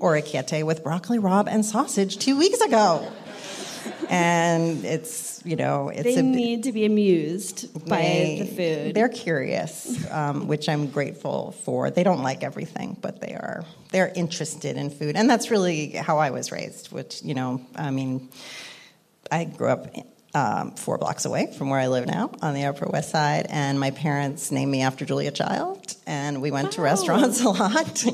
[0.00, 3.12] orecchiette with broccoli rabe and sausage two weeks ago.
[4.08, 8.94] And it's, you know, it's they a need to be amused by they- the food.
[8.94, 11.90] They're curious, um, which I'm grateful for.
[11.90, 16.18] They don't like everything, but they are they're interested in food, and that's really how
[16.18, 16.90] I was raised.
[16.90, 18.30] Which you know, I mean,
[19.30, 19.94] I grew up.
[20.34, 23.80] Um, four blocks away from where I live now on the Upper West Side, and
[23.80, 26.84] my parents named me after Julia Child, and we went to Oh.
[26.84, 28.04] restaurants a lot.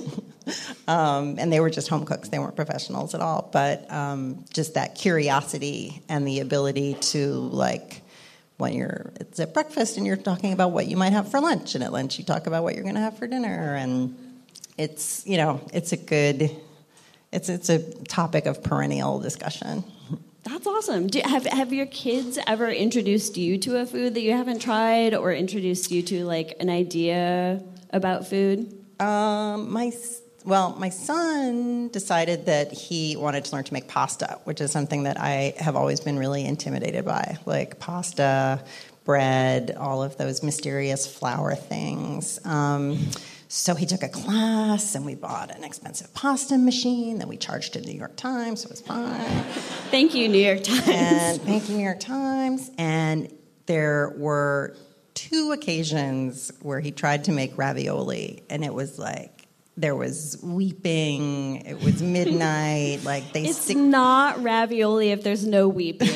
[0.87, 3.49] um, and they were just home cooks; they weren't professionals at all.
[3.53, 8.03] But um, just that curiosity and the ability to like
[8.59, 11.75] when you're it's at breakfast and you're talking about what you might have for lunch,
[11.75, 14.15] and at lunch you talk about what you're going to have for dinner, and
[14.79, 16.49] it's you know it's a good
[17.33, 19.83] it's it's a topic of perennial discussion.
[20.45, 21.07] That's awesome.
[21.07, 25.15] Do, have have your kids ever introduced you to a food that you haven't tried,
[25.15, 28.73] or introduced you to like an idea about food?
[29.01, 29.91] Um, my
[30.45, 35.05] well, my son decided that he wanted to learn to make pasta, which is something
[35.05, 38.63] that I have always been really intimidated by, like pasta,
[39.05, 42.39] bread, all of those mysterious flour things.
[42.45, 42.99] Um,
[43.49, 47.75] so he took a class, and we bought an expensive pasta machine that we charged
[47.75, 48.63] to the New York Times.
[48.63, 49.43] So it was fine.
[49.91, 50.89] Thank you, New York Times.
[50.89, 52.71] And thank you, New York Times.
[52.79, 53.33] And
[53.67, 54.75] there were
[55.15, 59.31] two occasions where he tried to make ravioli, and it was like
[59.77, 61.57] there was weeping.
[61.67, 63.05] It was midnight.
[63.05, 63.45] like they.
[63.45, 66.09] It's stick- not ravioli if there's no weeping.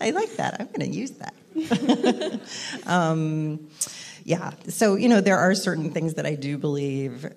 [0.00, 0.56] I like that.
[0.60, 2.40] I'm going to use that.
[2.86, 3.68] um,
[4.24, 4.52] yeah.
[4.68, 7.32] So you know, there are certain things that I do believe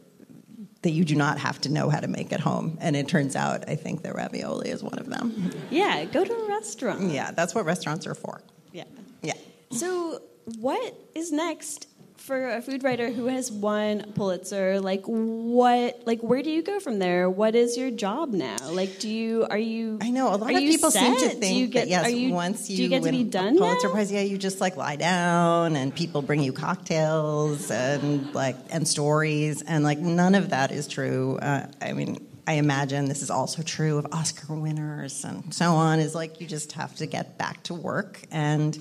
[0.81, 2.77] that you do not have to know how to make at home.
[2.79, 5.51] And it turns out, I think that ravioli is one of them.
[5.69, 7.11] Yeah, go to a restaurant.
[7.11, 8.41] Yeah, that's what restaurants are for.
[8.71, 8.85] Yeah.
[9.21, 9.33] Yeah.
[9.71, 10.21] So,
[10.59, 16.41] what is next for a food writer who has won Pulitzer, like what, like where
[16.41, 17.29] do you go from there?
[17.29, 18.57] What is your job now?
[18.69, 19.99] Like, do you are you?
[20.01, 21.01] I know a lot of people set?
[21.01, 23.57] seem to think you get, that yes, you, once you, you get to be done
[23.57, 23.93] Pulitzer now?
[23.93, 28.87] Prize, yeah, you just like lie down and people bring you cocktails and like and
[28.87, 31.37] stories and like none of that is true.
[31.37, 32.25] Uh, I mean.
[32.49, 35.99] I imagine this is also true of Oscar winners and so on.
[35.99, 38.73] Is like you just have to get back to work and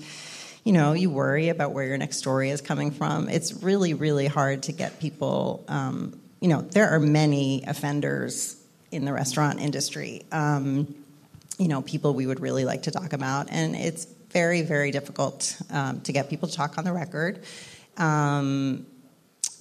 [0.67, 3.29] you know, you worry about where your next story is coming from.
[3.29, 5.63] It's really, really hard to get people.
[5.69, 10.25] Um, you know, there are many offenders in the restaurant industry.
[10.29, 10.93] Um,
[11.57, 15.55] you know, people we would really like to talk about, and it's very, very difficult
[15.71, 17.45] um, to get people to talk on the record.
[17.95, 18.85] Um,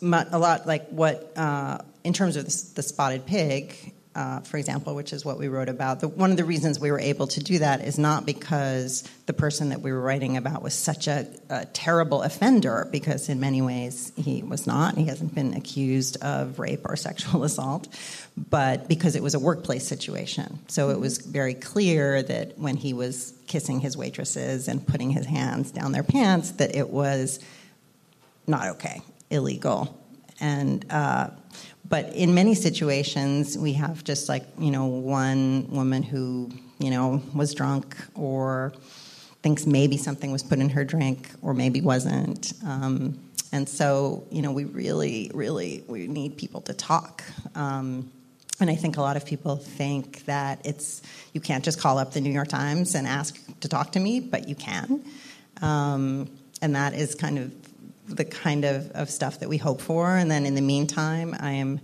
[0.02, 4.94] a lot like what, uh, in terms of the, the spotted pig, uh, for example,
[4.94, 6.00] which is what we wrote about.
[6.00, 9.34] The, one of the reasons we were able to do that is not because the
[9.34, 13.60] person that we were writing about was such a, a, terrible offender, because in many
[13.60, 14.96] ways he was not.
[14.96, 17.88] He hasn't been accused of rape or sexual assault,
[18.36, 20.60] but because it was a workplace situation.
[20.68, 25.26] So it was very clear that when he was kissing his waitresses and putting his
[25.26, 27.38] hands down their pants, that it was
[28.46, 30.02] not okay, illegal.
[30.40, 31.30] And uh,
[31.88, 37.22] but in many situations, we have just like, you know, one woman who, you know,
[37.34, 38.72] was drunk or
[39.42, 42.52] thinks maybe something was put in her drink or maybe wasn't.
[42.66, 43.18] Um,
[43.52, 47.22] and so, you know, we really, really, we need people to talk.
[47.54, 48.10] Um,
[48.58, 51.02] and I think a lot of people think that it's,
[51.34, 54.18] you can't just call up the New York Times and ask to talk to me,
[54.18, 55.04] but you can.
[55.62, 56.30] Um,
[56.62, 57.52] and that is kind of
[58.08, 60.16] the kind of, of stuff that we hope for.
[60.16, 61.80] And then in the meantime, I am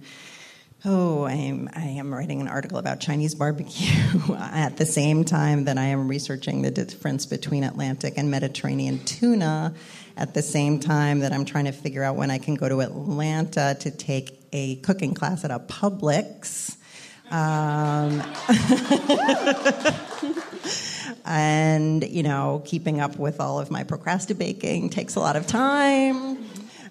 [0.85, 5.65] oh, I am I am writing an article about Chinese barbecue at the same time
[5.65, 9.75] that I am researching the difference between Atlantic and Mediterranean tuna.
[10.17, 12.83] At the same time that I'm trying to figure out when I can go to
[12.83, 16.77] Atlanta to take a cooking class at a Publix.
[17.31, 18.23] Um,
[21.25, 26.49] and you know keeping up with all of my procrastinating takes a lot of time.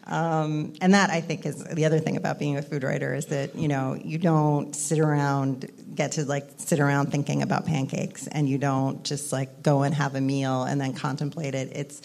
[0.08, 3.28] Um, and that i think is the other thing about being a food writer is
[3.28, 8.28] that you know you don't sit around get to like sit around thinking about pancakes
[8.28, 11.72] and you don't just like go and have a meal and then contemplate it.
[11.74, 12.02] It's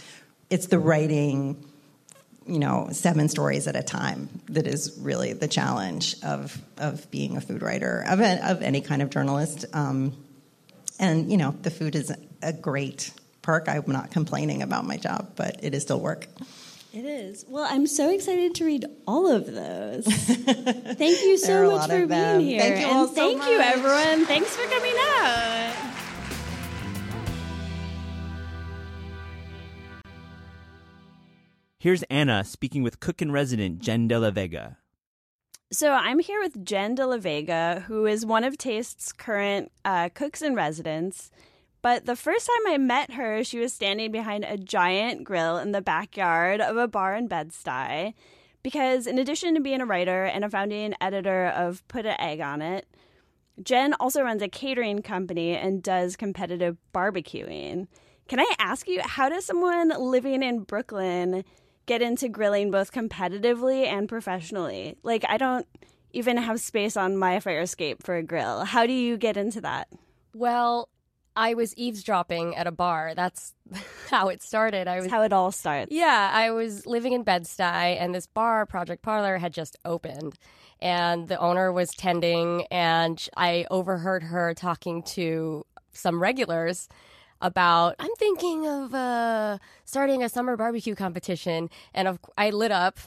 [0.50, 1.64] it's the writing
[2.46, 7.36] you know seven stories at a time that is really the challenge of of being
[7.36, 9.64] a food writer of, of any kind of journalist.
[9.72, 10.16] Um,
[10.98, 13.10] and, you know, the food is a great
[13.42, 13.68] perk.
[13.68, 16.26] I'm not complaining about my job, but it is still work.
[16.92, 17.44] It is.
[17.46, 20.04] Well, I'm so excited to read all of those.
[20.06, 22.60] thank you so much for being here.
[22.60, 23.48] Thank you and so thank much.
[23.48, 24.24] you, everyone.
[24.24, 25.74] Thanks for coming out.
[31.78, 34.78] Here's Anna speaking with cook and resident Jenn De La Vega.
[35.72, 40.10] So I'm here with Jenn De La Vega, who is one of Taste's current uh,
[40.14, 41.32] cooks in residence.
[41.82, 45.72] But the first time I met her, she was standing behind a giant grill in
[45.72, 48.14] the backyard of a bar in Bed-Stuy.
[48.62, 52.40] Because in addition to being a writer and a founding editor of Put an Egg
[52.40, 52.86] on It,
[53.60, 57.88] Jenn also runs a catering company and does competitive barbecuing.
[58.28, 61.44] Can I ask you, how does someone living in Brooklyn
[61.86, 64.96] get into grilling both competitively and professionally?
[65.02, 65.66] Like, I don't
[66.12, 68.64] even have space on my fire escape for a grill.
[68.64, 69.88] How do you get into that?
[70.34, 70.88] Well,
[71.34, 73.12] I was eavesdropping at a bar.
[73.14, 73.52] That's
[74.10, 74.88] how it started.
[74.88, 75.92] I was That's how it all starts.
[75.92, 80.38] yeah, I was living in Bed-Stuy, and this bar, Project Parlor, had just opened.
[80.80, 86.88] And the owner was tending, and I overheard her talking to some regulars
[87.40, 91.70] about, I'm thinking of uh, starting a summer barbecue competition.
[91.94, 92.98] And of, I lit up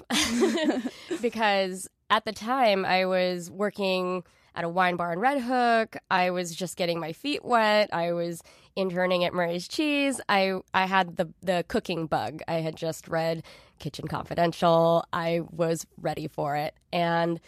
[1.22, 4.24] because at the time I was working
[4.56, 5.96] at a wine bar in Red Hook.
[6.12, 7.90] I was just getting my feet wet.
[7.94, 8.42] I was
[8.76, 10.20] interning at Murray's Cheese.
[10.28, 12.42] I I had the the cooking bug.
[12.48, 13.44] I had just read
[13.80, 15.06] Kitchen Confidential.
[15.14, 16.74] I was ready for it.
[16.92, 17.40] And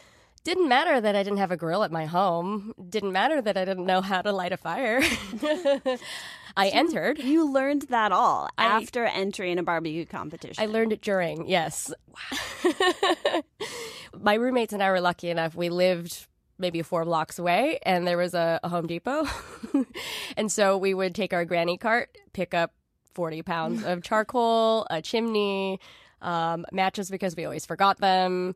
[0.43, 2.73] didn't matter that I didn't have a grill at my home.
[2.89, 5.01] Didn't matter that I didn't know how to light a fire.
[6.56, 7.20] I entered.
[7.20, 10.64] You learned that all I- after entering a barbecue competition.
[10.64, 11.91] I learned it during, yes.
[14.20, 15.56] My roommates and I were lucky enough.
[15.56, 16.28] We lived
[16.58, 19.26] maybe four blocks away, and there was a, a Home Depot.
[20.38, 22.74] and so we would take our granny cart, pick up
[23.14, 25.80] 40 pounds of charcoal, a chimney,
[26.22, 28.54] um, matches because we always forgot them.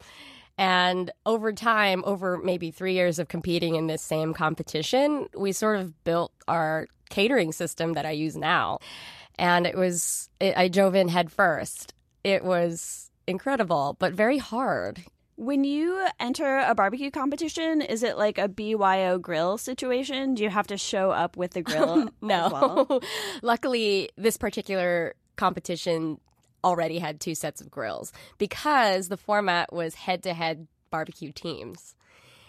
[0.58, 5.80] And over time, over maybe three years of competing in this same competition, we sort
[5.80, 8.80] of built our catering system that I use now.
[9.38, 11.94] And it was, it, I dove in head first.
[12.24, 15.04] It was incredible, but very hard.
[15.36, 20.34] when you enter a barbecue competition, is it like a BYO grill situation?
[20.36, 22.10] Do you have to show up with the grill?
[22.22, 22.50] No.
[22.52, 23.02] well?
[23.42, 26.20] Luckily, this particular competition
[26.64, 31.96] already had two sets of grills because the format was head to head barbecue teams.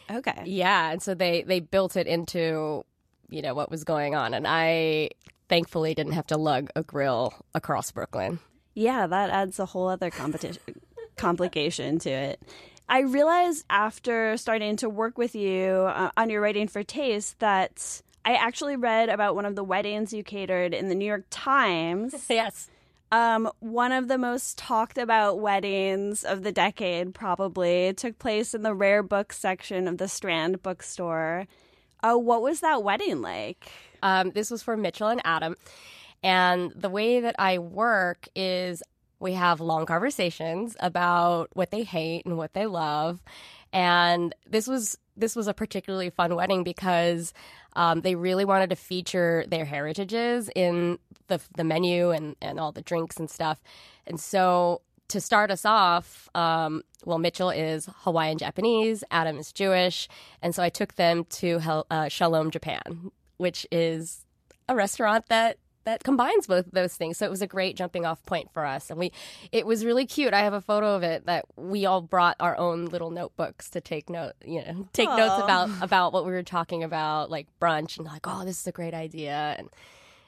[0.08, 0.42] Okay.
[0.46, 2.84] Yeah, and so they they built it into
[3.28, 5.10] you know what was going on, and I
[5.48, 8.40] thankfully didn't have to lug a grill across Brooklyn.
[8.74, 10.62] Yeah, that adds a whole other competition
[11.16, 12.42] complication to it.
[12.88, 18.02] I realized after starting to work with you uh, on your writing for Taste that
[18.24, 22.14] I actually read about one of the weddings you catered in the New York Times.
[22.30, 22.68] Yes.
[23.12, 28.62] Um, one of the most talked about weddings of the decade probably took place in
[28.62, 31.46] the rare books section of the Strand bookstore.
[32.06, 33.70] Uh, what was that wedding like?
[34.02, 35.56] Um, this was for Mitchell and Adam.
[36.22, 38.82] And the way that I work is
[39.18, 43.20] we have long conversations about what they hate and what they love.
[43.72, 47.32] And this was this was a particularly fun wedding because
[47.74, 50.98] um, they really wanted to feature their heritages in
[51.28, 53.58] the the menu and, and all the drinks and stuff.
[54.06, 60.08] And so to start us off, um, well, Mitchell is Hawaiian Japanese, Adam is Jewish,
[60.42, 64.24] and so I took them to Hel- uh, Shalom Japan, which is
[64.68, 67.16] a restaurant that that combines both of those things.
[67.16, 69.12] So it was a great jumping off point for us, and we
[69.52, 70.34] it was really cute.
[70.34, 73.80] I have a photo of it that we all brought our own little notebooks to
[73.80, 77.98] take note, you know, take notes about about what we were talking about, like brunch,
[77.98, 79.68] and like, oh, this is a great idea, and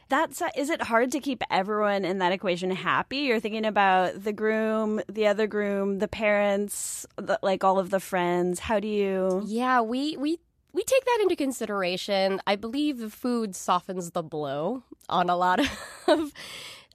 [0.09, 3.19] That's is it hard to keep everyone in that equation happy?
[3.19, 8.01] You're thinking about the groom, the other groom, the parents, the, like all of the
[8.01, 8.59] friends.
[8.59, 9.43] How do you?
[9.45, 10.39] Yeah, we we
[10.73, 12.41] we take that into consideration.
[12.47, 15.61] I believe the food softens the blow on a lot
[16.07, 16.33] of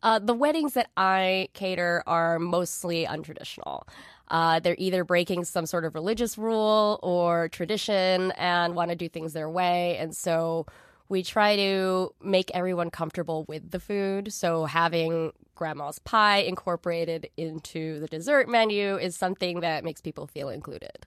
[0.02, 3.84] uh, the weddings that I cater are mostly untraditional.
[4.30, 9.08] Uh, they're either breaking some sort of religious rule or tradition and want to do
[9.08, 10.66] things their way, and so
[11.10, 14.34] we try to make everyone comfortable with the food.
[14.34, 20.50] So having grandma's pie incorporated into the dessert menu is something that makes people feel
[20.50, 21.06] included.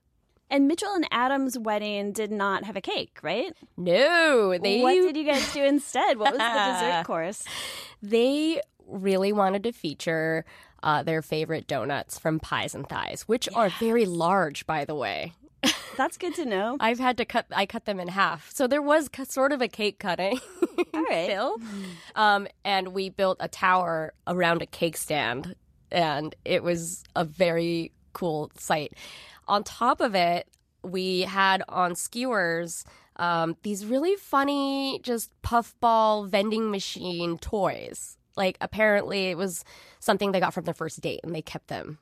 [0.49, 3.53] And Mitchell and Adam's wedding did not have a cake, right?
[3.77, 6.19] No, they what did you guys do instead?
[6.19, 7.45] What was the dessert course?
[8.01, 10.45] they really wanted to feature
[10.85, 15.33] uh, their favorite donuts from Pies and Thighs, which are very large, by the way.
[15.97, 16.77] That's good to know.
[16.81, 17.47] I've had to cut.
[17.53, 20.39] I cut them in half, so there was c- sort of a cake cutting.
[20.95, 21.27] All right.
[21.29, 21.57] Bill.
[22.15, 25.55] Um, and we built a tower around a cake stand,
[25.91, 28.93] and it was a very cool sight.
[29.49, 30.49] On top of it,
[30.83, 32.85] we had on skewers
[33.17, 38.19] um, these really funny, just puffball vending machine toys.
[38.37, 39.65] Like apparently, it was
[39.99, 41.99] something they got from their first date, and they kept them.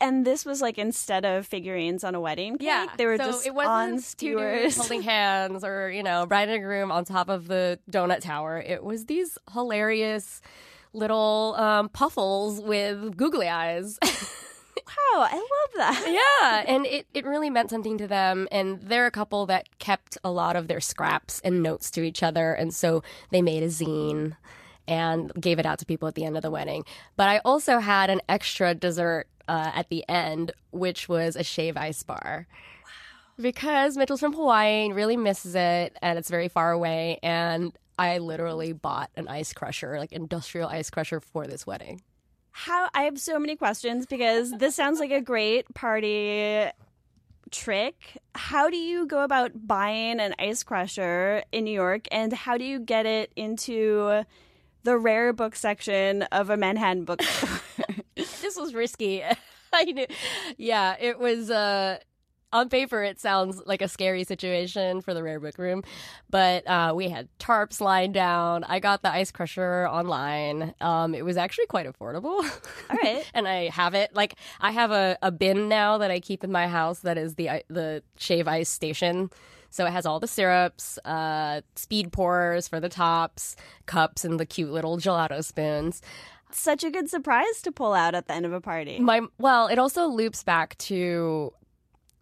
[0.00, 3.46] And this was like instead of figurines on a wedding cake, they were so just
[3.46, 4.76] it wasn't on skewers.
[4.76, 8.58] holding hands or you know bride and groom on top of the donut tower.
[8.58, 10.40] It was these hilarious
[10.92, 13.98] little um, puffles with googly eyes.
[14.86, 16.04] Wow, I love that.
[16.42, 18.48] yeah, and it, it really meant something to them.
[18.52, 22.22] And they're a couple that kept a lot of their scraps and notes to each
[22.22, 24.36] other, and so they made a zine
[24.86, 26.84] and gave it out to people at the end of the wedding.
[27.16, 31.76] But I also had an extra dessert uh, at the end, which was a shave
[31.76, 32.46] ice bar.
[33.36, 37.18] Because Mitchell's from Hawaii and really misses it, and it's very far away.
[37.22, 42.02] And I literally bought an ice crusher, like industrial ice crusher for this wedding.
[42.52, 46.70] How I have so many questions because this sounds like a great party
[47.50, 48.18] trick.
[48.34, 52.64] How do you go about buying an ice crusher in New York and how do
[52.64, 54.24] you get it into
[54.84, 57.60] the rare book section of a Manhattan bookstore?
[58.54, 59.22] this was risky.
[59.72, 60.06] I knew.
[60.56, 61.98] Yeah, it was uh
[62.52, 65.82] on paper it sounds like a scary situation for the rare book room
[66.30, 68.62] but uh, we had tarps lying down.
[68.62, 70.72] I got the ice crusher online.
[70.80, 72.44] Um, it was actually quite affordable.
[72.90, 73.28] All right.
[73.34, 74.14] And i have it.
[74.14, 77.34] Like i have a, a bin now that i keep in my house that is
[77.34, 79.30] the the shave ice station.
[79.70, 84.46] So it has all the syrups, uh, speed pours for the tops, cups, and the
[84.46, 86.00] cute little gelato spoons
[86.58, 88.98] such a good surprise to pull out at the end of a party.
[88.98, 91.52] My well, it also loops back to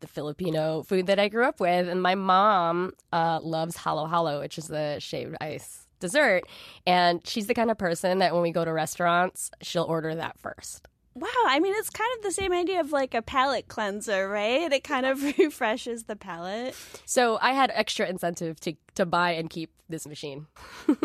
[0.00, 4.40] the Filipino food that I grew up with, and my mom uh, loves halo halo,
[4.40, 6.42] which is the shaved ice dessert,
[6.86, 10.38] and she's the kind of person that when we go to restaurants, she'll order that
[10.38, 10.88] first.
[11.14, 14.72] Wow, I mean, it's kind of the same idea of like a palate cleanser, right?
[14.72, 16.74] It kind of refreshes the palate.
[17.04, 20.46] So I had extra incentive to to buy and keep this machine.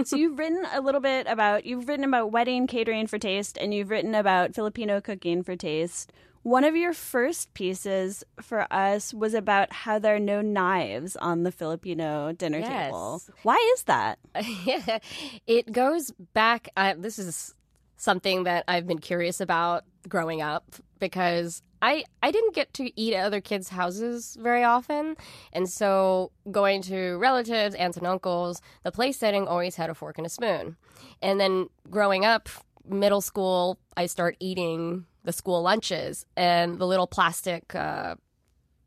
[0.03, 3.73] so you've written a little bit about you've written about wedding catering for taste, and
[3.73, 6.11] you've written about Filipino cooking for taste.
[6.43, 11.43] One of your first pieces for us was about how there are no knives on
[11.43, 12.85] the Filipino dinner yes.
[12.85, 13.21] table.
[13.43, 14.17] Why is that?
[15.45, 16.69] it goes back.
[16.77, 17.53] Uh, this is
[17.97, 23.13] something that I've been curious about growing up because I I didn't get to eat
[23.13, 25.15] at other kids' houses very often,
[25.53, 30.17] and so going to relatives, aunts and uncles, the place setting always had a fork
[30.17, 30.77] and a spoon.
[31.21, 32.49] And then growing up,
[32.87, 38.15] middle school, I start eating the school lunches and the little plastic, uh,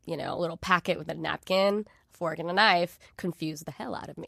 [0.05, 1.85] you know, little packet with a napkin
[2.21, 4.27] fork and a knife confused the hell out of me.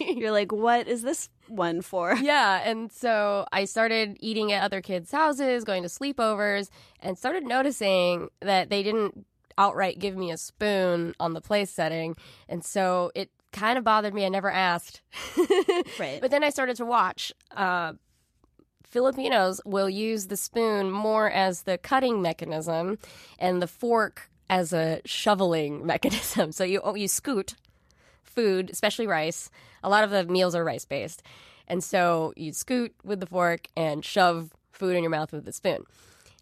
[0.16, 2.16] You're like, what is this one for?
[2.24, 2.62] Yeah.
[2.64, 8.30] And so I started eating at other kids' houses, going to sleepovers, and started noticing
[8.40, 9.26] that they didn't
[9.58, 12.16] outright give me a spoon on the place setting.
[12.48, 14.24] And so it kind of bothered me.
[14.24, 15.02] I never asked.
[16.00, 16.18] right.
[16.20, 17.30] But then I started to watch.
[17.54, 17.92] Uh,
[18.82, 22.98] Filipinos will use the spoon more as the cutting mechanism
[23.38, 26.52] and the fork as a shoveling mechanism.
[26.52, 27.54] So you you scoot
[28.22, 29.50] food, especially rice.
[29.82, 31.22] A lot of the meals are rice based,
[31.68, 35.52] and so you scoot with the fork and shove food in your mouth with the
[35.52, 35.84] spoon.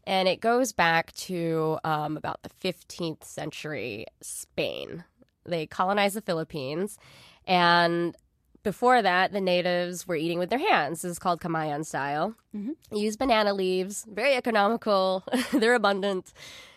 [0.05, 5.05] And it goes back to um, about the 15th century Spain.
[5.44, 6.98] They colonized the Philippines,
[7.46, 8.16] and
[8.62, 11.03] before that, the natives were eating with their hands.
[11.03, 12.34] This is called Kamayan style.
[12.55, 12.96] Mm-hmm.
[12.96, 15.24] Use banana leaves, very economical.
[15.53, 16.32] They're abundant.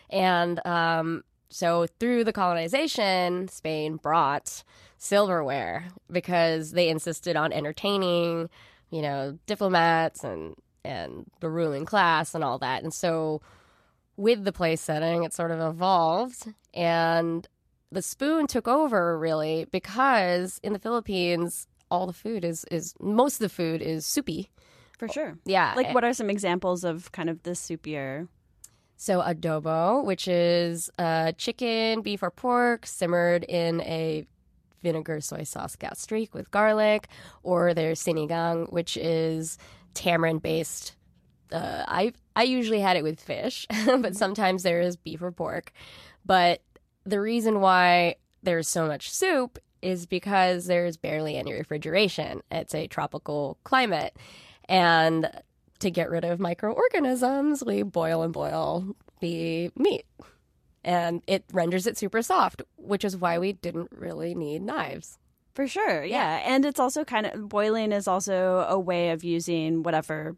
[0.09, 4.63] And um, so through the colonization, Spain brought
[4.97, 8.49] silverware because they insisted on entertaining,
[8.89, 12.83] you know, diplomats and and the ruling class and all that.
[12.83, 13.41] And so
[14.17, 17.47] with the place setting, it sort of evolved and
[17.91, 23.35] the spoon took over really because in the Philippines all the food is is most
[23.35, 24.49] of the food is soupy.
[24.97, 25.37] For sure.
[25.45, 25.73] Yeah.
[25.75, 28.27] Like what are some examples of kind of the soupier
[28.97, 34.25] so adobo, which is uh, chicken, beef, or pork simmered in a
[34.81, 37.07] vinegar soy sauce gastrique with garlic,
[37.43, 39.57] or there's sinigang, which is
[39.93, 40.95] tamarind based.
[41.51, 45.71] Uh, I I usually had it with fish, but sometimes there is beef or pork.
[46.25, 46.61] But
[47.03, 52.41] the reason why there's so much soup is because there's barely any refrigeration.
[52.49, 54.15] It's a tropical climate,
[54.69, 55.29] and
[55.79, 60.05] to get rid of microorganisms, we boil and boil the meat.
[60.83, 65.17] And it renders it super soft, which is why we didn't really need knives.
[65.53, 66.39] For sure, yeah.
[66.39, 66.53] yeah.
[66.53, 70.35] And it's also kind of boiling is also a way of using whatever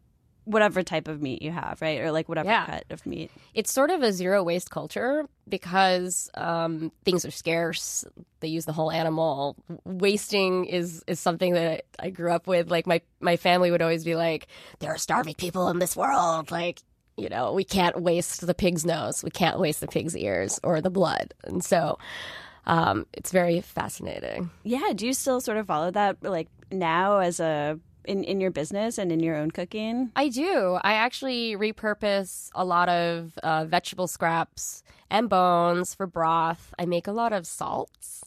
[0.48, 2.00] whatever type of meat you have, right?
[2.00, 2.64] Or like whatever yeah.
[2.64, 3.30] cut of meat.
[3.54, 8.04] It's sort of a zero waste culture because um, things are scarce.
[8.40, 9.56] They use the whole animal.
[9.84, 12.70] Wasting is is something that I grew up with.
[12.70, 16.50] Like my my family would always be like, "There are starving people in this world."
[16.50, 16.80] Like
[17.18, 19.22] you know, we can't waste the pig's nose.
[19.22, 21.34] We can't waste the pig's ears or the blood.
[21.44, 21.98] And so.
[22.66, 24.50] Um, it's very fascinating.
[24.62, 24.92] Yeah.
[24.94, 28.98] Do you still sort of follow that like now as a in, in your business
[28.98, 30.10] and in your own cooking?
[30.16, 30.78] I do.
[30.82, 36.74] I actually repurpose a lot of uh, vegetable scraps and bones for broth.
[36.78, 38.24] I make a lot of salts.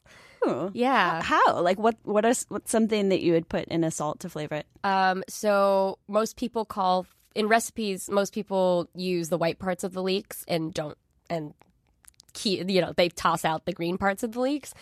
[0.47, 0.71] Ooh.
[0.73, 1.21] Yeah.
[1.21, 1.61] How?
[1.61, 1.97] Like what?
[2.03, 4.67] What is what's something that you would put in a salt to flavor it?
[4.83, 5.23] Um.
[5.27, 7.05] So most people call
[7.35, 8.09] in recipes.
[8.09, 10.97] Most people use the white parts of the leeks and don't
[11.29, 11.53] and
[12.33, 14.73] keep, you know, they toss out the green parts of the leeks.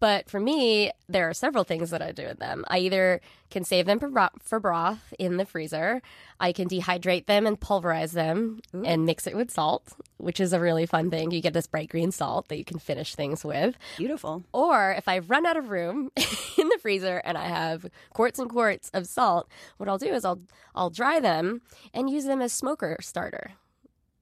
[0.00, 2.64] But for me, there are several things that I do with them.
[2.68, 6.02] I either can save them for, bro- for broth in the freezer.
[6.40, 8.82] I can dehydrate them and pulverize them Ooh.
[8.84, 11.30] and mix it with salt, which is a really fun thing.
[11.30, 13.78] You get this bright green salt that you can finish things with.
[13.96, 14.44] Beautiful.
[14.52, 16.10] Or if I've run out of room
[16.58, 19.48] in the freezer and I have quarts and quarts of salt,
[19.78, 20.40] what I'll do is I'll
[20.74, 21.62] I'll dry them
[21.94, 23.52] and use them as smoker starter.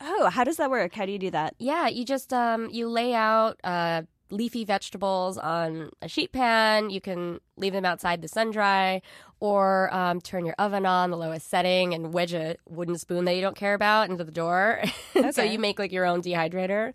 [0.05, 0.95] Oh, how does that work?
[0.95, 1.55] How do you do that?
[1.59, 6.91] Yeah, you just um, you lay out uh, leafy vegetables on a sheet pan.
[6.91, 9.01] You can leave them outside the sun dry,
[9.39, 13.35] or um, turn your oven on the lowest setting and wedge a wooden spoon that
[13.37, 14.83] you don't care about into the door.
[15.15, 15.31] Okay.
[15.31, 16.95] so you make like your own dehydrator,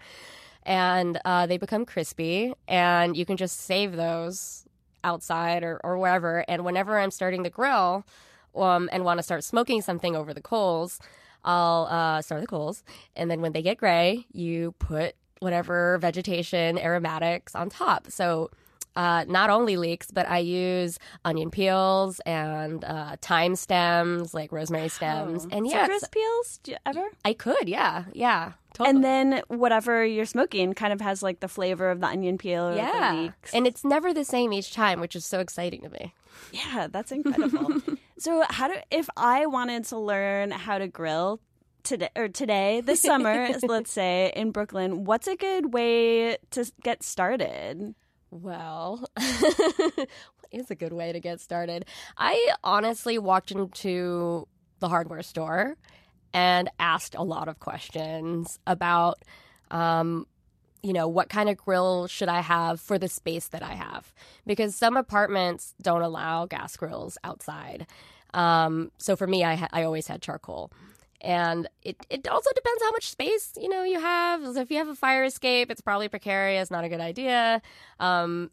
[0.64, 4.66] and uh, they become crispy, and you can just save those
[5.04, 6.44] outside or, or wherever.
[6.48, 8.06] And whenever I'm starting the grill
[8.56, 11.00] um, and want to start smoking something over the coals.
[11.44, 12.84] I'll uh, start the coals,
[13.16, 18.10] and then when they get gray, you put whatever vegetation aromatics on top.
[18.10, 18.50] So
[18.98, 24.90] uh, not only leeks, but I use onion peels and uh, thyme stems, like rosemary
[24.90, 25.56] stems, oh.
[25.56, 26.60] and yeah, citrus peels.
[26.64, 27.06] Do you ever?
[27.24, 28.54] I could, yeah, yeah.
[28.74, 28.96] Totally.
[28.96, 32.76] And then whatever you're smoking kind of has like the flavor of the onion peel.
[32.76, 36.16] yeah, and it's never the same each time, which is so exciting to me.
[36.52, 37.82] Yeah, that's incredible.
[38.20, 41.40] so, how do if I wanted to learn how to grill
[41.84, 47.04] today or today this summer, let's say in Brooklyn, what's a good way to get
[47.04, 47.96] started?
[48.30, 50.10] Well, what
[50.52, 51.86] is a good way to get started?
[52.18, 54.48] I honestly walked into
[54.80, 55.78] the hardware store
[56.34, 59.24] and asked a lot of questions about
[59.72, 60.28] um,
[60.88, 64.14] you know, what kind of grill should I have for the space that I have?
[64.46, 67.86] Because some apartments don't allow gas grills outside.
[68.34, 70.72] Um, so for me, I, ha- I always had charcoal.
[71.20, 74.44] And it, it also depends how much space, you know, you have.
[74.46, 77.62] So if you have a fire escape, it's probably precarious, not a good idea.
[78.00, 78.50] Um,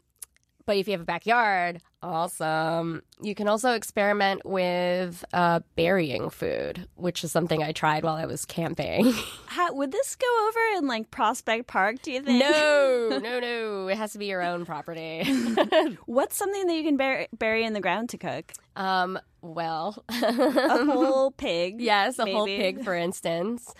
[0.65, 3.03] but if you have a backyard, awesome.
[3.21, 8.25] You can also experiment with uh, burying food, which is something I tried while I
[8.25, 9.13] was camping.
[9.47, 12.39] How, would this go over in like Prospect Park, do you think?
[12.39, 13.87] No, no, no.
[13.87, 15.23] It has to be your own property.
[16.05, 18.53] What's something that you can bury, bury in the ground to cook?
[18.75, 21.79] Um, well, a whole pig.
[21.79, 22.35] Yes, a maybe.
[22.35, 23.73] whole pig, for instance.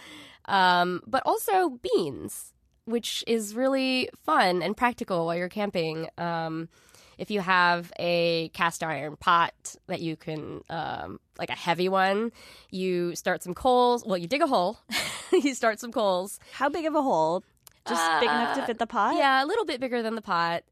[0.48, 2.54] Um, but also beans
[2.86, 6.08] which is really fun and practical while you're camping.
[6.18, 6.70] Um,
[7.18, 9.54] if you have a cast iron pot
[9.88, 12.32] that you can, um, like a heavy one,
[12.72, 14.06] you start some coals.
[14.06, 14.78] Well, you dig a hole,
[15.32, 16.40] you start some coals.
[16.52, 17.44] How big of a hole?
[17.88, 19.16] Just uh, big enough to uh, fit the pot?
[19.16, 20.64] Yeah, a little bit bigger than the pot.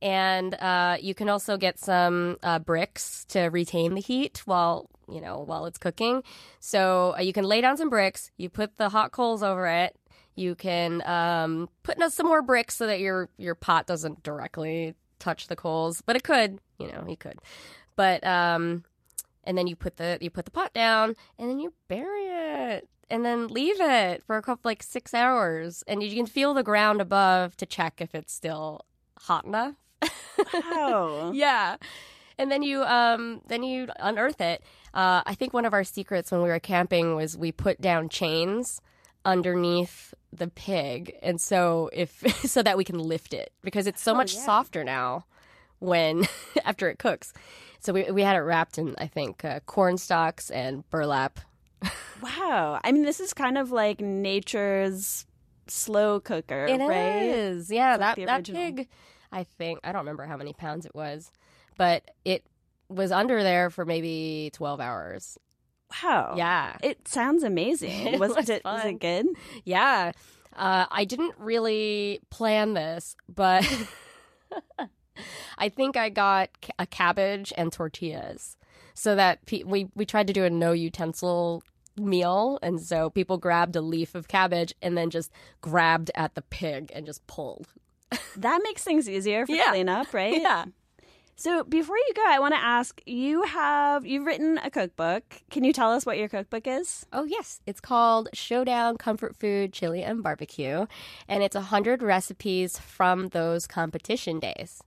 [0.00, 5.20] And uh, you can also get some uh, bricks to retain the heat while you
[5.20, 6.24] know while it's cooking.
[6.58, 8.30] So uh, you can lay down some bricks.
[8.36, 9.96] You put the hot coals over it,
[10.34, 14.94] you can um, put in some more bricks so that your your pot doesn't directly
[15.18, 16.58] touch the coals, but it could.
[16.78, 17.38] You know, you could.
[17.96, 18.84] But um,
[19.44, 22.88] and then you put the you put the pot down, and then you bury it,
[23.10, 26.62] and then leave it for a couple like six hours, and you can feel the
[26.62, 28.84] ground above to check if it's still
[29.18, 29.74] hot enough.
[30.54, 31.32] Wow.
[31.34, 31.76] yeah.
[32.38, 34.62] And then you um then you unearth it.
[34.94, 38.08] Uh, I think one of our secrets when we were camping was we put down
[38.08, 38.80] chains
[39.24, 41.14] underneath the pig.
[41.22, 44.44] And so if so that we can lift it because it's so oh, much yeah.
[44.44, 45.26] softer now
[45.78, 46.26] when
[46.64, 47.32] after it cooks.
[47.80, 51.40] So we, we had it wrapped in i think uh, corn stalks and burlap.
[52.22, 52.80] Wow.
[52.84, 55.26] I mean this is kind of like nature's
[55.66, 57.22] slow cooker It right?
[57.22, 58.88] is, yeah that, that pig
[59.30, 61.30] i think i don't remember how many pounds it was
[61.78, 62.44] but it
[62.88, 65.38] was under there for maybe 12 hours
[66.02, 66.34] Wow.
[66.36, 66.76] Yeah.
[66.82, 68.06] It sounds amazing.
[68.06, 68.74] it was, was, it, fun.
[68.74, 69.26] was it good?
[69.64, 70.12] Yeah.
[70.54, 73.66] Uh, I didn't really plan this, but
[75.58, 78.56] I think I got a cabbage and tortillas
[78.94, 81.62] so that pe- we, we tried to do a no utensil
[81.96, 82.58] meal.
[82.62, 85.30] And so people grabbed a leaf of cabbage and then just
[85.60, 87.68] grabbed at the pig and just pulled.
[88.36, 89.70] that makes things easier for yeah.
[89.70, 90.40] cleanup, right?
[90.40, 90.66] Yeah.
[91.36, 95.24] So before you go, I want to ask you have you've written a cookbook.
[95.50, 97.04] Can you tell us what your cookbook is?
[97.12, 100.86] Oh yes, it's called Showdown Comfort Food Chili and Barbecue,
[101.28, 104.82] and it's a hundred recipes from those competition days.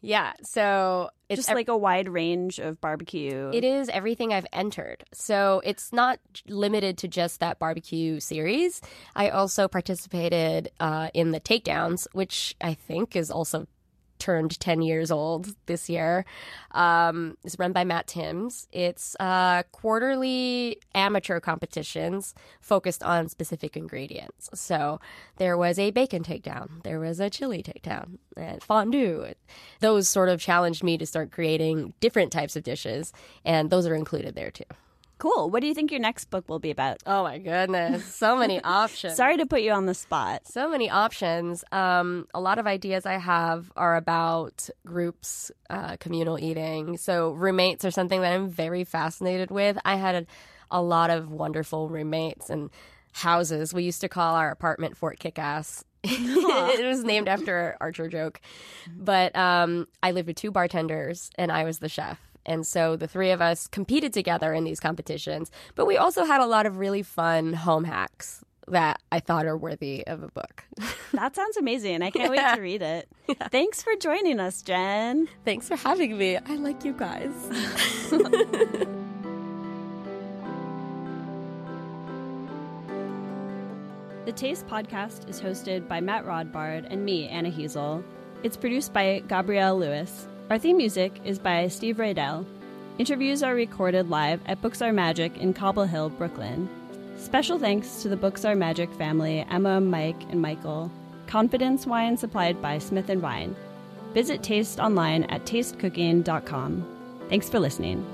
[0.00, 3.50] Yeah, so it's just ev- like a wide range of barbecue.
[3.52, 5.02] It is everything I've entered.
[5.12, 8.80] So it's not limited to just that barbecue series.
[9.16, 13.66] I also participated uh, in the takedowns, which I think is also
[14.18, 16.24] turned 10 years old this year.
[16.72, 18.68] Um, it's run by Matt Timms.
[18.72, 24.50] It's uh, quarterly amateur competitions focused on specific ingredients.
[24.54, 25.00] So
[25.36, 29.32] there was a bacon takedown, there was a chili takedown, and fondue.
[29.80, 33.12] Those sort of challenged me to start creating different types of dishes,
[33.44, 34.64] and those are included there too.
[35.18, 35.50] Cool.
[35.50, 37.02] What do you think your next book will be about?
[37.04, 39.16] Oh my goodness, so many options.
[39.16, 40.46] Sorry to put you on the spot.
[40.46, 41.64] So many options.
[41.72, 46.96] Um, a lot of ideas I have are about groups, uh, communal eating.
[46.96, 49.76] So roommates are something that I'm very fascinated with.
[49.84, 50.26] I had a,
[50.70, 52.70] a lot of wonderful roommates and
[53.12, 53.74] houses.
[53.74, 55.82] We used to call our apartment Fort Kickass.
[56.04, 58.40] it was named after Archer joke.
[58.96, 62.18] But um, I lived with two bartenders, and I was the chef.
[62.48, 65.52] And so the three of us competed together in these competitions.
[65.74, 69.56] But we also had a lot of really fun home hacks that I thought are
[69.56, 70.64] worthy of a book.
[71.12, 72.02] that sounds amazing.
[72.02, 72.52] I can't yeah.
[72.52, 73.08] wait to read it.
[73.28, 73.48] Yeah.
[73.48, 75.28] Thanks for joining us, Jenn.
[75.44, 76.38] Thanks for having me.
[76.38, 77.30] I like you guys.
[84.24, 88.02] the Taste podcast is hosted by Matt Rodbard and me, Anna Hezel.
[88.42, 90.27] It's produced by Gabrielle Lewis.
[90.50, 92.46] Our theme music is by Steve Rydell.
[92.96, 96.70] Interviews are recorded live at Books Are Magic in Cobble Hill, Brooklyn.
[97.18, 100.90] Special thanks to the Books Are Magic family, Emma, Mike, and Michael.
[101.26, 103.54] Confidence wine supplied by Smith & Wine.
[104.14, 107.26] Visit Taste online at tastecooking.com.
[107.28, 108.06] Thanks for listening.